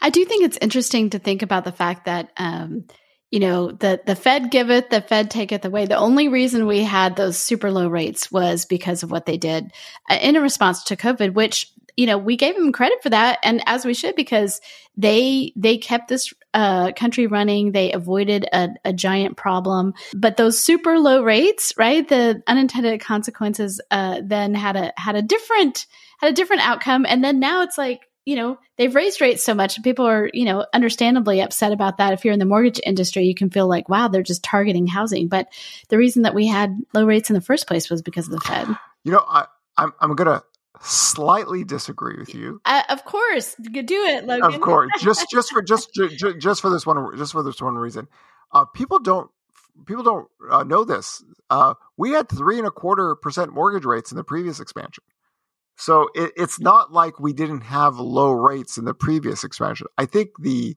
I 0.00 0.10
do 0.10 0.24
think 0.24 0.44
it's 0.44 0.58
interesting 0.60 1.10
to 1.10 1.18
think 1.18 1.42
about 1.42 1.64
the 1.64 1.72
fact 1.72 2.04
that 2.04 2.30
um, 2.36 2.84
you 3.30 3.38
know, 3.38 3.70
the, 3.70 4.00
the 4.04 4.16
Fed 4.16 4.50
giveth, 4.50 4.90
the 4.90 5.00
Fed 5.00 5.30
taketh 5.30 5.64
away. 5.64 5.86
The 5.86 5.96
only 5.96 6.28
reason 6.28 6.66
we 6.66 6.82
had 6.82 7.14
those 7.14 7.38
super 7.38 7.70
low 7.70 7.88
rates 7.88 8.30
was 8.30 8.64
because 8.64 9.02
of 9.02 9.10
what 9.10 9.26
they 9.26 9.36
did 9.36 9.72
uh, 10.08 10.18
in 10.20 10.36
a 10.36 10.40
response 10.40 10.84
to 10.84 10.96
COVID, 10.96 11.34
which, 11.34 11.70
you 11.96 12.06
know, 12.06 12.18
we 12.18 12.36
gave 12.36 12.56
them 12.56 12.72
credit 12.72 13.02
for 13.02 13.10
that. 13.10 13.38
And 13.44 13.62
as 13.66 13.84
we 13.84 13.94
should, 13.94 14.16
because 14.16 14.60
they, 14.96 15.52
they 15.54 15.78
kept 15.78 16.08
this 16.08 16.34
uh, 16.52 16.90
country 16.92 17.28
running. 17.28 17.70
They 17.70 17.92
avoided 17.92 18.48
a, 18.52 18.70
a, 18.84 18.92
giant 18.92 19.36
problem, 19.36 19.94
but 20.12 20.36
those 20.36 20.60
super 20.60 20.98
low 20.98 21.22
rates, 21.22 21.72
right? 21.78 22.06
The 22.06 22.42
unintended 22.48 23.00
consequences, 23.00 23.80
uh, 23.92 24.20
then 24.24 24.54
had 24.54 24.74
a, 24.74 24.92
had 24.96 25.14
a 25.14 25.22
different, 25.22 25.86
had 26.18 26.32
a 26.32 26.34
different 26.34 26.62
outcome. 26.62 27.06
And 27.08 27.22
then 27.22 27.38
now 27.38 27.62
it's 27.62 27.78
like, 27.78 28.09
you 28.24 28.36
know, 28.36 28.58
they've 28.76 28.94
raised 28.94 29.20
rates 29.20 29.44
so 29.44 29.54
much. 29.54 29.76
And 29.76 29.84
people 29.84 30.06
are, 30.06 30.30
you 30.32 30.44
know, 30.44 30.66
understandably 30.72 31.40
upset 31.40 31.72
about 31.72 31.98
that. 31.98 32.12
If 32.12 32.24
you're 32.24 32.34
in 32.34 32.38
the 32.38 32.44
mortgage 32.44 32.80
industry, 32.84 33.24
you 33.24 33.34
can 33.34 33.50
feel 33.50 33.66
like, 33.66 33.88
wow, 33.88 34.08
they're 34.08 34.22
just 34.22 34.42
targeting 34.42 34.86
housing. 34.86 35.28
But 35.28 35.48
the 35.88 35.98
reason 35.98 36.22
that 36.22 36.34
we 36.34 36.46
had 36.46 36.76
low 36.92 37.04
rates 37.04 37.30
in 37.30 37.34
the 37.34 37.40
first 37.40 37.66
place 37.66 37.88
was 37.88 38.02
because 38.02 38.26
of 38.26 38.32
the 38.32 38.40
Fed. 38.40 38.68
You 39.04 39.12
know, 39.12 39.24
I, 39.26 39.46
I'm, 39.76 39.92
I'm 40.00 40.14
going 40.14 40.28
to 40.28 40.44
slightly 40.82 41.64
disagree 41.64 42.16
with 42.18 42.34
you. 42.34 42.60
Uh, 42.64 42.82
of 42.88 43.04
course, 43.04 43.56
you 43.58 43.82
do 43.82 44.02
it, 44.04 44.26
Logan. 44.26 44.54
Of 44.54 44.60
course, 44.60 44.90
just 45.00 45.26
just 45.30 45.50
for 45.50 45.62
just 45.62 45.92
just, 45.94 46.38
just 46.38 46.60
for 46.60 46.70
this 46.70 46.86
one 46.86 47.16
just 47.16 47.32
for 47.32 47.42
this 47.42 47.60
one 47.60 47.74
reason, 47.74 48.08
uh, 48.52 48.64
people 48.64 48.98
don't 48.98 49.30
people 49.86 50.02
don't 50.02 50.28
uh, 50.50 50.62
know 50.62 50.84
this. 50.84 51.22
Uh, 51.48 51.74
we 51.96 52.10
had 52.10 52.28
three 52.28 52.58
and 52.58 52.66
a 52.66 52.70
quarter 52.70 53.14
percent 53.14 53.52
mortgage 53.52 53.84
rates 53.84 54.10
in 54.10 54.16
the 54.16 54.24
previous 54.24 54.60
expansion. 54.60 55.04
So 55.80 56.10
it, 56.14 56.32
it's 56.36 56.60
not 56.60 56.92
like 56.92 57.18
we 57.18 57.32
didn't 57.32 57.62
have 57.62 57.98
low 57.98 58.32
rates 58.32 58.76
in 58.76 58.84
the 58.84 58.92
previous 58.92 59.44
expansion. 59.44 59.86
I 59.96 60.04
think 60.04 60.30
the 60.38 60.76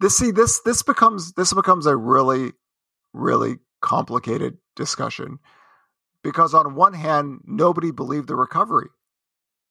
this 0.00 0.16
see 0.16 0.30
this 0.30 0.60
this 0.62 0.82
becomes 0.82 1.34
this 1.34 1.52
becomes 1.52 1.84
a 1.84 1.94
really 1.94 2.52
really 3.12 3.58
complicated 3.82 4.56
discussion 4.76 5.38
because 6.22 6.54
on 6.54 6.74
one 6.74 6.94
hand 6.94 7.40
nobody 7.44 7.90
believed 7.90 8.28
the 8.28 8.36
recovery. 8.36 8.88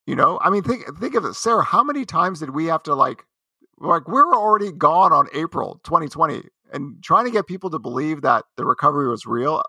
You 0.05 0.15
know, 0.15 0.39
I 0.39 0.51
mean 0.51 0.61
think 0.61 0.83
think 0.99 1.15
of 1.15 1.25
it, 1.25 1.33
Sarah. 1.33 1.63
How 1.63 1.83
many 1.83 2.05
times 2.05 2.41
did 2.41 2.51
we 2.51 2.67
have 2.67 2.83
to 2.83 2.93
like 2.93 3.25
like 3.79 4.07
we're 4.07 4.35
already 4.35 4.71
gone 4.71 5.13
on 5.13 5.29
April 5.33 5.81
2020 5.83 6.43
and 6.71 7.03
trying 7.03 7.25
to 7.25 7.31
get 7.31 7.47
people 7.47 7.71
to 7.71 7.79
believe 7.79 8.21
that 8.21 8.45
the 8.55 8.65
recovery 8.65 9.09
was 9.09 9.25
real 9.25 9.63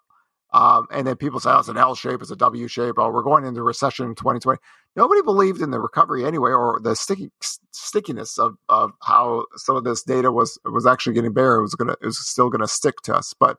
um, 0.52 0.86
and 0.92 1.06
then 1.06 1.16
people 1.16 1.40
say, 1.40 1.50
oh, 1.50 1.58
it's 1.58 1.68
an 1.68 1.76
L 1.76 1.94
shape, 1.94 2.22
it's 2.22 2.30
a 2.30 2.36
W 2.36 2.68
shape. 2.68 2.94
Oh, 2.98 3.10
we're 3.10 3.22
going 3.22 3.44
into 3.44 3.62
recession 3.62 4.06
in 4.06 4.14
2020. 4.14 4.60
Nobody 4.94 5.20
believed 5.22 5.60
in 5.60 5.70
the 5.70 5.80
recovery 5.80 6.24
anyway, 6.24 6.52
or 6.52 6.80
the 6.82 6.94
sticky, 6.94 7.30
stickiness 7.72 8.38
of, 8.38 8.56
of 8.68 8.92
how 9.02 9.46
some 9.56 9.76
of 9.76 9.84
this 9.84 10.02
data 10.02 10.30
was 10.32 10.58
was 10.64 10.86
actually 10.86 11.14
getting 11.14 11.32
better. 11.32 11.56
It 11.56 11.62
was 11.62 11.74
gonna, 11.74 11.96
it 12.00 12.06
was 12.06 12.18
still 12.18 12.48
gonna 12.48 12.68
stick 12.68 13.00
to 13.02 13.14
us. 13.14 13.34
But 13.38 13.58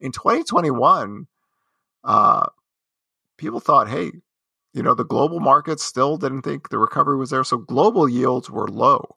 in 0.00 0.12
2021, 0.12 1.26
uh, 2.04 2.46
people 3.38 3.60
thought, 3.60 3.88
hey, 3.88 4.12
you 4.74 4.82
know, 4.82 4.94
the 4.94 5.04
global 5.04 5.40
markets 5.40 5.82
still 5.82 6.18
didn't 6.18 6.42
think 6.42 6.68
the 6.68 6.78
recovery 6.78 7.16
was 7.16 7.30
there, 7.30 7.42
so 7.42 7.56
global 7.56 8.08
yields 8.08 8.50
were 8.50 8.68
low. 8.68 9.16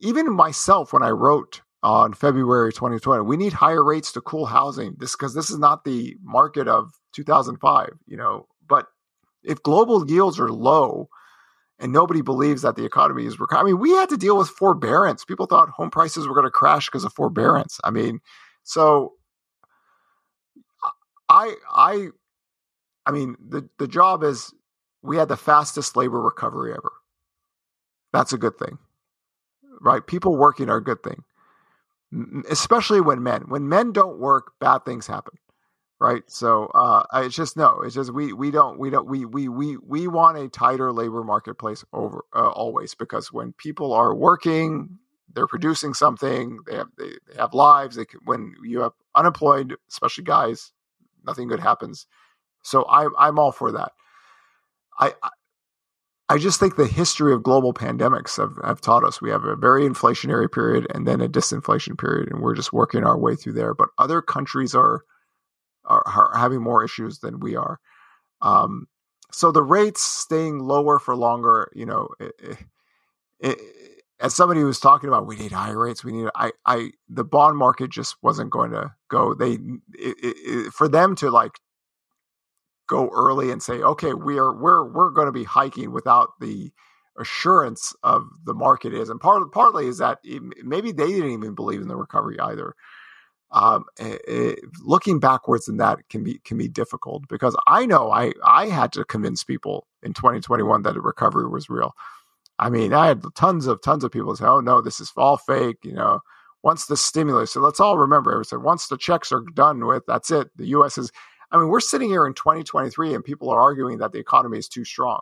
Even 0.00 0.32
myself, 0.32 0.92
when 0.92 1.02
I 1.02 1.10
wrote 1.10 1.62
on 1.86 2.12
February 2.12 2.72
2020. 2.72 3.22
We 3.22 3.36
need 3.36 3.52
higher 3.52 3.84
rates 3.84 4.10
to 4.10 4.20
cool 4.20 4.46
housing. 4.46 4.96
This 4.98 5.14
because 5.14 5.34
this 5.34 5.50
is 5.50 5.58
not 5.58 5.84
the 5.84 6.16
market 6.20 6.66
of 6.66 6.90
2005, 7.14 7.90
you 8.08 8.16
know. 8.16 8.48
But 8.68 8.86
if 9.44 9.62
global 9.62 10.04
yields 10.10 10.40
are 10.40 10.50
low 10.50 11.08
and 11.78 11.92
nobody 11.92 12.22
believes 12.22 12.62
that 12.62 12.74
the 12.74 12.84
economy 12.84 13.24
is 13.24 13.38
recovering, 13.38 13.66
I 13.66 13.70
mean, 13.70 13.80
we 13.80 13.92
had 13.92 14.08
to 14.08 14.16
deal 14.16 14.36
with 14.36 14.48
forbearance. 14.48 15.24
People 15.24 15.46
thought 15.46 15.68
home 15.68 15.90
prices 15.90 16.26
were 16.26 16.34
going 16.34 16.42
to 16.44 16.50
crash 16.50 16.86
because 16.86 17.04
of 17.04 17.12
forbearance. 17.12 17.78
I 17.84 17.92
mean, 17.92 18.18
so 18.64 19.12
I 21.28 21.54
I 21.72 22.08
I 23.06 23.12
mean, 23.12 23.36
the 23.48 23.68
the 23.78 23.86
job 23.86 24.24
is 24.24 24.52
we 25.02 25.18
had 25.18 25.28
the 25.28 25.36
fastest 25.36 25.96
labor 25.96 26.20
recovery 26.20 26.72
ever. 26.72 26.90
That's 28.12 28.32
a 28.32 28.38
good 28.38 28.58
thing. 28.58 28.78
Right? 29.80 30.04
People 30.04 30.36
working 30.36 30.68
are 30.68 30.78
a 30.78 30.84
good 30.84 31.04
thing 31.04 31.22
especially 32.50 33.00
when 33.00 33.22
men 33.22 33.42
when 33.48 33.68
men 33.68 33.92
don't 33.92 34.18
work 34.18 34.52
bad 34.60 34.80
things 34.84 35.06
happen 35.06 35.34
right? 36.00 36.22
So 36.28 36.66
uh 36.74 37.04
it's 37.14 37.34
just 37.34 37.56
no 37.56 37.80
it's 37.82 37.94
just 37.94 38.12
we 38.12 38.32
we 38.32 38.50
don't 38.50 38.78
we 38.78 38.90
don't 38.90 39.08
we 39.08 39.24
we 39.24 39.48
we 39.48 39.76
we 39.78 40.06
want 40.08 40.38
a 40.38 40.48
tighter 40.48 40.92
labor 40.92 41.22
marketplace 41.24 41.84
over 41.92 42.24
uh, 42.34 42.48
always 42.50 42.94
because 42.94 43.32
when 43.32 43.52
people 43.54 43.92
are 43.92 44.14
working 44.14 44.98
they're 45.34 45.46
producing 45.46 45.94
something 45.94 46.58
they 46.66 46.76
have 46.76 46.88
they, 46.98 47.10
they 47.28 47.36
have 47.38 47.54
lives 47.54 47.96
they 47.96 48.04
can, 48.04 48.20
when 48.24 48.54
you 48.62 48.80
have 48.80 48.92
unemployed 49.14 49.74
especially 49.88 50.24
guys 50.24 50.72
nothing 51.26 51.48
good 51.48 51.60
happens. 51.60 52.06
So 52.62 52.84
i 52.84 53.08
i'm 53.18 53.38
all 53.38 53.52
for 53.52 53.72
that. 53.72 53.92
I, 54.98 55.14
I 55.22 55.30
just 56.38 56.58
think 56.58 56.76
the 56.76 56.86
history 56.86 57.32
of 57.32 57.42
global 57.42 57.72
pandemics 57.72 58.36
have, 58.36 58.58
have 58.64 58.80
taught 58.80 59.04
us 59.04 59.22
we 59.22 59.30
have 59.30 59.44
a 59.44 59.54
very 59.54 59.88
inflationary 59.88 60.50
period 60.50 60.86
and 60.92 61.06
then 61.06 61.20
a 61.20 61.28
disinflation 61.28 61.98
period, 61.98 62.30
and 62.30 62.40
we're 62.40 62.56
just 62.56 62.72
working 62.72 63.04
our 63.04 63.18
way 63.18 63.36
through 63.36 63.52
there. 63.52 63.74
But 63.74 63.90
other 63.98 64.20
countries 64.20 64.74
are 64.74 65.02
are, 65.84 66.02
are 66.06 66.36
having 66.36 66.62
more 66.62 66.84
issues 66.84 67.20
than 67.20 67.40
we 67.40 67.54
are. 67.56 67.78
Um, 68.42 68.86
so 69.32 69.52
the 69.52 69.62
rates 69.62 70.02
staying 70.02 70.58
lower 70.58 70.98
for 70.98 71.16
longer, 71.16 71.70
you 71.74 71.86
know, 71.86 72.08
it, 72.18 72.32
it, 72.38 72.56
it, 73.40 73.58
as 74.20 74.34
somebody 74.34 74.60
who 74.60 74.66
was 74.66 74.80
talking 74.80 75.08
about, 75.08 75.26
we 75.26 75.36
need 75.36 75.52
higher 75.52 75.78
rates. 75.78 76.02
We 76.02 76.12
need, 76.12 76.28
I, 76.34 76.52
I, 76.64 76.90
the 77.08 77.24
bond 77.24 77.58
market 77.58 77.90
just 77.90 78.16
wasn't 78.22 78.50
going 78.50 78.70
to 78.70 78.92
go. 79.08 79.34
They, 79.34 79.58
for 80.72 80.88
them 80.88 81.14
to 81.16 81.30
like 81.30 81.60
go 82.86 83.08
early 83.14 83.50
and 83.50 83.62
say, 83.62 83.80
okay, 83.82 84.14
we 84.14 84.38
are 84.38 84.54
we're 84.54 84.84
we're 84.84 85.10
going 85.10 85.26
to 85.26 85.32
be 85.32 85.44
hiking 85.44 85.92
without 85.92 86.30
the 86.40 86.72
assurance 87.18 87.94
of 88.02 88.24
the 88.44 88.54
market 88.54 88.92
is, 88.92 89.08
and 89.08 89.20
part 89.20 89.50
partly 89.52 89.86
is 89.86 89.98
that 89.98 90.18
maybe 90.62 90.92
they 90.92 91.08
didn't 91.08 91.30
even 91.30 91.54
believe 91.54 91.80
in 91.80 91.88
the 91.88 91.96
recovery 91.96 92.38
either. 92.40 92.74
Um, 93.52 93.84
it, 93.98 94.20
it, 94.26 94.58
looking 94.82 95.20
backwards 95.20 95.68
in 95.68 95.76
that 95.76 96.00
can 96.10 96.24
be 96.24 96.40
can 96.44 96.58
be 96.58 96.68
difficult 96.68 97.24
because 97.28 97.56
I 97.66 97.86
know 97.86 98.10
I 98.10 98.32
I 98.44 98.66
had 98.66 98.92
to 98.92 99.04
convince 99.04 99.44
people 99.44 99.86
in 100.02 100.12
2021 100.12 100.82
that 100.82 100.96
a 100.96 101.00
recovery 101.00 101.48
was 101.48 101.70
real. 101.70 101.94
I 102.58 102.70
mean, 102.70 102.92
I 102.92 103.08
had 103.08 103.22
tons 103.34 103.66
of 103.66 103.82
tons 103.82 104.04
of 104.04 104.10
people 104.10 104.34
say, 104.36 104.46
"Oh 104.46 104.60
no, 104.60 104.80
this 104.80 105.00
is 105.00 105.12
all 105.16 105.36
fake," 105.36 105.78
you 105.84 105.92
know 105.92 106.20
once 106.66 106.86
the 106.86 106.96
stimulus, 106.96 107.52
so 107.52 107.60
let's 107.60 107.78
all 107.78 107.96
remember, 107.96 108.42
so 108.44 108.58
once 108.58 108.88
the 108.88 108.96
checks 108.96 109.30
are 109.30 109.44
done 109.54 109.86
with, 109.86 110.02
that's 110.04 110.32
it. 110.32 110.50
The 110.56 110.66
U.S. 110.68 110.98
is, 110.98 111.12
I 111.50 111.58
mean, 111.58 111.68
we're 111.68 111.80
sitting 111.80 112.08
here 112.08 112.26
in 112.26 112.34
2023 112.34 113.14
and 113.14 113.24
people 113.24 113.50
are 113.50 113.60
arguing 113.60 113.98
that 113.98 114.12
the 114.12 114.18
economy 114.18 114.58
is 114.58 114.68
too 114.68 114.84
strong, 114.84 115.20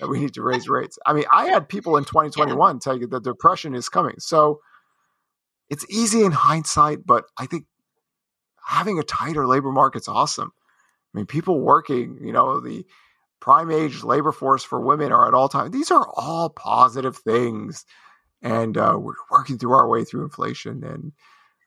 that 0.00 0.08
we 0.08 0.18
need 0.18 0.34
to 0.34 0.42
raise 0.42 0.68
rates. 0.68 0.98
I 1.06 1.12
mean, 1.12 1.24
I 1.32 1.46
had 1.46 1.68
people 1.68 1.96
in 1.96 2.04
2021 2.04 2.74
yeah. 2.74 2.78
tell 2.82 2.98
you 2.98 3.06
that 3.08 3.22
depression 3.22 3.74
is 3.74 3.88
coming. 3.88 4.16
So 4.18 4.60
it's 5.68 5.86
easy 5.88 6.24
in 6.24 6.32
hindsight, 6.32 7.06
but 7.06 7.24
I 7.38 7.46
think 7.46 7.66
having 8.64 8.98
a 8.98 9.04
tighter 9.04 9.46
labor 9.46 9.70
market's 9.70 10.08
awesome. 10.08 10.52
I 11.14 11.18
mean, 11.18 11.26
people 11.26 11.60
working, 11.60 12.18
you 12.22 12.32
know, 12.32 12.60
the 12.60 12.84
prime 13.40 13.70
age 13.70 14.02
labor 14.02 14.32
force 14.32 14.64
for 14.64 14.80
women 14.80 15.12
are 15.12 15.26
at 15.26 15.34
all 15.34 15.48
time. 15.48 15.70
These 15.70 15.90
are 15.90 16.06
all 16.14 16.50
positive 16.50 17.16
things 17.16 17.84
and 18.42 18.76
uh, 18.76 18.96
we're 18.98 19.14
working 19.30 19.58
through 19.58 19.72
our 19.72 19.88
way 19.88 20.04
through 20.04 20.24
inflation 20.24 20.84
and 20.84 21.12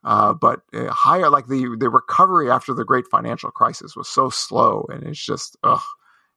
uh, 0.04 0.32
but 0.34 0.60
uh, 0.72 0.90
higher 0.90 1.30
like 1.30 1.46
the 1.46 1.76
the 1.78 1.90
recovery 1.90 2.50
after 2.50 2.74
the 2.74 2.84
great 2.84 3.06
financial 3.10 3.50
crisis 3.50 3.96
was 3.96 4.08
so 4.08 4.28
slow 4.28 4.86
and 4.92 5.02
it's 5.04 5.24
just 5.24 5.56
ugh, 5.64 5.80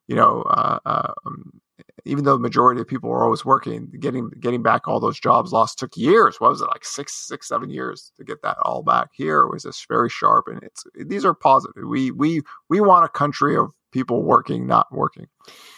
you 0.07 0.15
know 0.15 0.41
uh, 0.43 0.79
uh, 0.85 1.13
um, 1.25 1.61
even 2.05 2.23
though 2.23 2.33
the 2.33 2.39
majority 2.39 2.81
of 2.81 2.87
people 2.87 3.09
were 3.09 3.23
always 3.23 3.45
working 3.45 3.91
getting 3.99 4.29
getting 4.39 4.63
back 4.63 4.87
all 4.87 4.99
those 4.99 5.19
jobs 5.19 5.51
lost 5.51 5.77
took 5.77 5.95
years. 5.95 6.39
What 6.39 6.51
was 6.51 6.61
it 6.61 6.69
like 6.69 6.85
six 6.85 7.13
six 7.13 7.47
seven 7.47 7.69
years 7.69 8.11
to 8.17 8.23
get 8.23 8.41
that 8.43 8.57
all 8.61 8.83
back? 8.83 9.09
Here 9.13 9.45
was 9.47 9.63
just 9.63 9.87
very 9.87 10.09
sharp 10.09 10.47
and 10.47 10.61
it's 10.63 10.83
these 10.95 11.25
are 11.25 11.33
positive. 11.33 11.83
We 11.85 12.11
we 12.11 12.41
we 12.69 12.79
want 12.79 13.05
a 13.05 13.09
country 13.09 13.55
of 13.57 13.71
people 13.97 14.21
working, 14.21 14.67
not 14.67 14.91
working. 14.91 15.27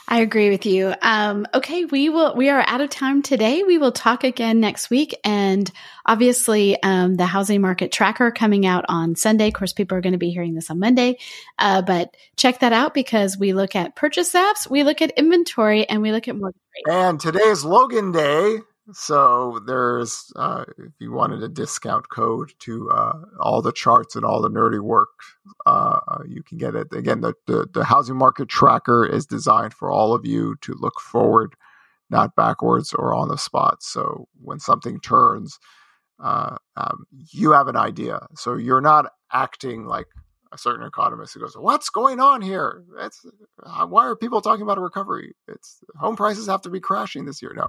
I 0.09 0.19
agree 0.21 0.49
with 0.49 0.65
you. 0.65 0.93
Um, 1.01 1.45
okay, 1.53 1.85
we 1.85 2.09
will. 2.09 2.35
We 2.35 2.49
are 2.49 2.61
out 2.67 2.81
of 2.81 2.89
time 2.89 3.21
today. 3.21 3.63
We 3.63 3.77
will 3.77 3.93
talk 3.93 4.25
again 4.25 4.59
next 4.59 4.89
week, 4.89 5.17
and 5.23 5.71
obviously, 6.05 6.81
um, 6.83 7.15
the 7.15 7.25
housing 7.25 7.61
market 7.61 7.93
tracker 7.93 8.31
coming 8.31 8.65
out 8.65 8.83
on 8.89 9.15
Sunday. 9.15 9.47
Of 9.47 9.53
course, 9.53 9.71
people 9.71 9.97
are 9.97 10.01
going 10.01 10.13
to 10.13 10.19
be 10.19 10.31
hearing 10.31 10.53
this 10.53 10.69
on 10.69 10.79
Monday, 10.79 11.19
uh, 11.59 11.81
but 11.83 12.17
check 12.35 12.59
that 12.59 12.73
out 12.73 12.93
because 12.93 13.37
we 13.37 13.53
look 13.53 13.75
at 13.75 13.95
purchase 13.95 14.33
apps, 14.33 14.69
we 14.69 14.83
look 14.83 15.01
at 15.01 15.11
inventory, 15.11 15.87
and 15.87 16.01
we 16.01 16.11
look 16.11 16.27
at 16.27 16.35
mortgage 16.35 16.59
rates. 16.75 16.93
And 16.93 17.19
today 17.19 17.39
is 17.39 17.63
Logan 17.63 18.11
Day. 18.11 18.57
So 18.93 19.59
there's, 19.65 20.31
uh, 20.35 20.65
if 20.77 20.93
you 20.99 21.11
wanted 21.11 21.43
a 21.43 21.49
discount 21.49 22.09
code 22.09 22.53
to 22.59 22.89
uh, 22.89 23.21
all 23.39 23.61
the 23.61 23.71
charts 23.71 24.15
and 24.15 24.25
all 24.25 24.41
the 24.41 24.49
nerdy 24.49 24.79
work, 24.79 25.09
uh, 25.65 25.99
uh, 26.07 26.23
you 26.27 26.41
can 26.43 26.57
get 26.57 26.75
it. 26.75 26.87
Again, 26.93 27.21
the, 27.21 27.33
the, 27.45 27.67
the 27.73 27.83
housing 27.83 28.15
market 28.15 28.49
tracker 28.49 29.05
is 29.05 29.25
designed 29.25 29.73
for 29.73 29.91
all 29.91 30.13
of 30.13 30.25
you 30.25 30.55
to 30.61 30.73
look 30.73 30.99
forward, 30.99 31.55
not 32.09 32.35
backwards 32.35 32.93
or 32.93 33.13
on 33.13 33.27
the 33.27 33.37
spot. 33.37 33.83
So 33.83 34.27
when 34.41 34.59
something 34.59 34.99
turns, 34.99 35.59
uh, 36.21 36.57
um, 36.75 37.05
you 37.11 37.51
have 37.51 37.67
an 37.67 37.75
idea. 37.75 38.27
So 38.35 38.55
you're 38.55 38.81
not 38.81 39.11
acting 39.31 39.85
like 39.85 40.07
a 40.51 40.57
certain 40.57 40.85
economist 40.85 41.33
who 41.33 41.41
goes, 41.41 41.55
"What's 41.55 41.89
going 41.89 42.19
on 42.19 42.41
here? 42.41 42.83
It's, 42.99 43.23
uh, 43.63 43.85
why 43.85 44.05
are 44.05 44.15
people 44.15 44.41
talking 44.41 44.63
about 44.63 44.79
a 44.79 44.81
recovery? 44.81 45.35
It's 45.47 45.79
home 45.99 46.15
prices 46.15 46.47
have 46.47 46.61
to 46.63 46.69
be 46.69 46.79
crashing 46.79 47.25
this 47.25 47.41
year." 47.41 47.53
No, 47.55 47.67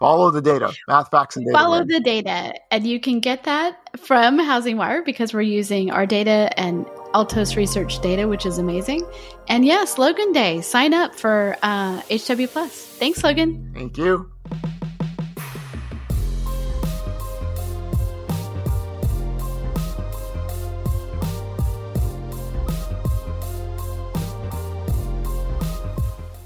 Follow 0.00 0.30
the 0.30 0.40
data, 0.40 0.72
math, 0.88 1.10
facts, 1.10 1.36
and 1.36 1.44
data. 1.44 1.58
Follow 1.58 1.84
the 1.84 2.00
data. 2.00 2.54
And 2.70 2.86
you 2.86 2.98
can 2.98 3.20
get 3.20 3.44
that 3.44 3.76
from 3.98 4.38
HousingWire 4.38 5.04
because 5.04 5.34
we're 5.34 5.42
using 5.42 5.90
our 5.90 6.06
data 6.06 6.50
and 6.58 6.86
Altos 7.12 7.54
research 7.54 8.00
data, 8.00 8.26
which 8.26 8.46
is 8.46 8.56
amazing. 8.56 9.06
And 9.48 9.66
yes, 9.66 9.98
Logan 9.98 10.32
Day, 10.32 10.62
sign 10.62 10.94
up 10.94 11.14
for 11.14 11.54
uh, 11.62 12.00
HW 12.10 12.46
Plus. 12.46 12.72
Thanks, 12.72 13.22
Logan. 13.22 13.72
Thank 13.74 13.98
you. 13.98 14.32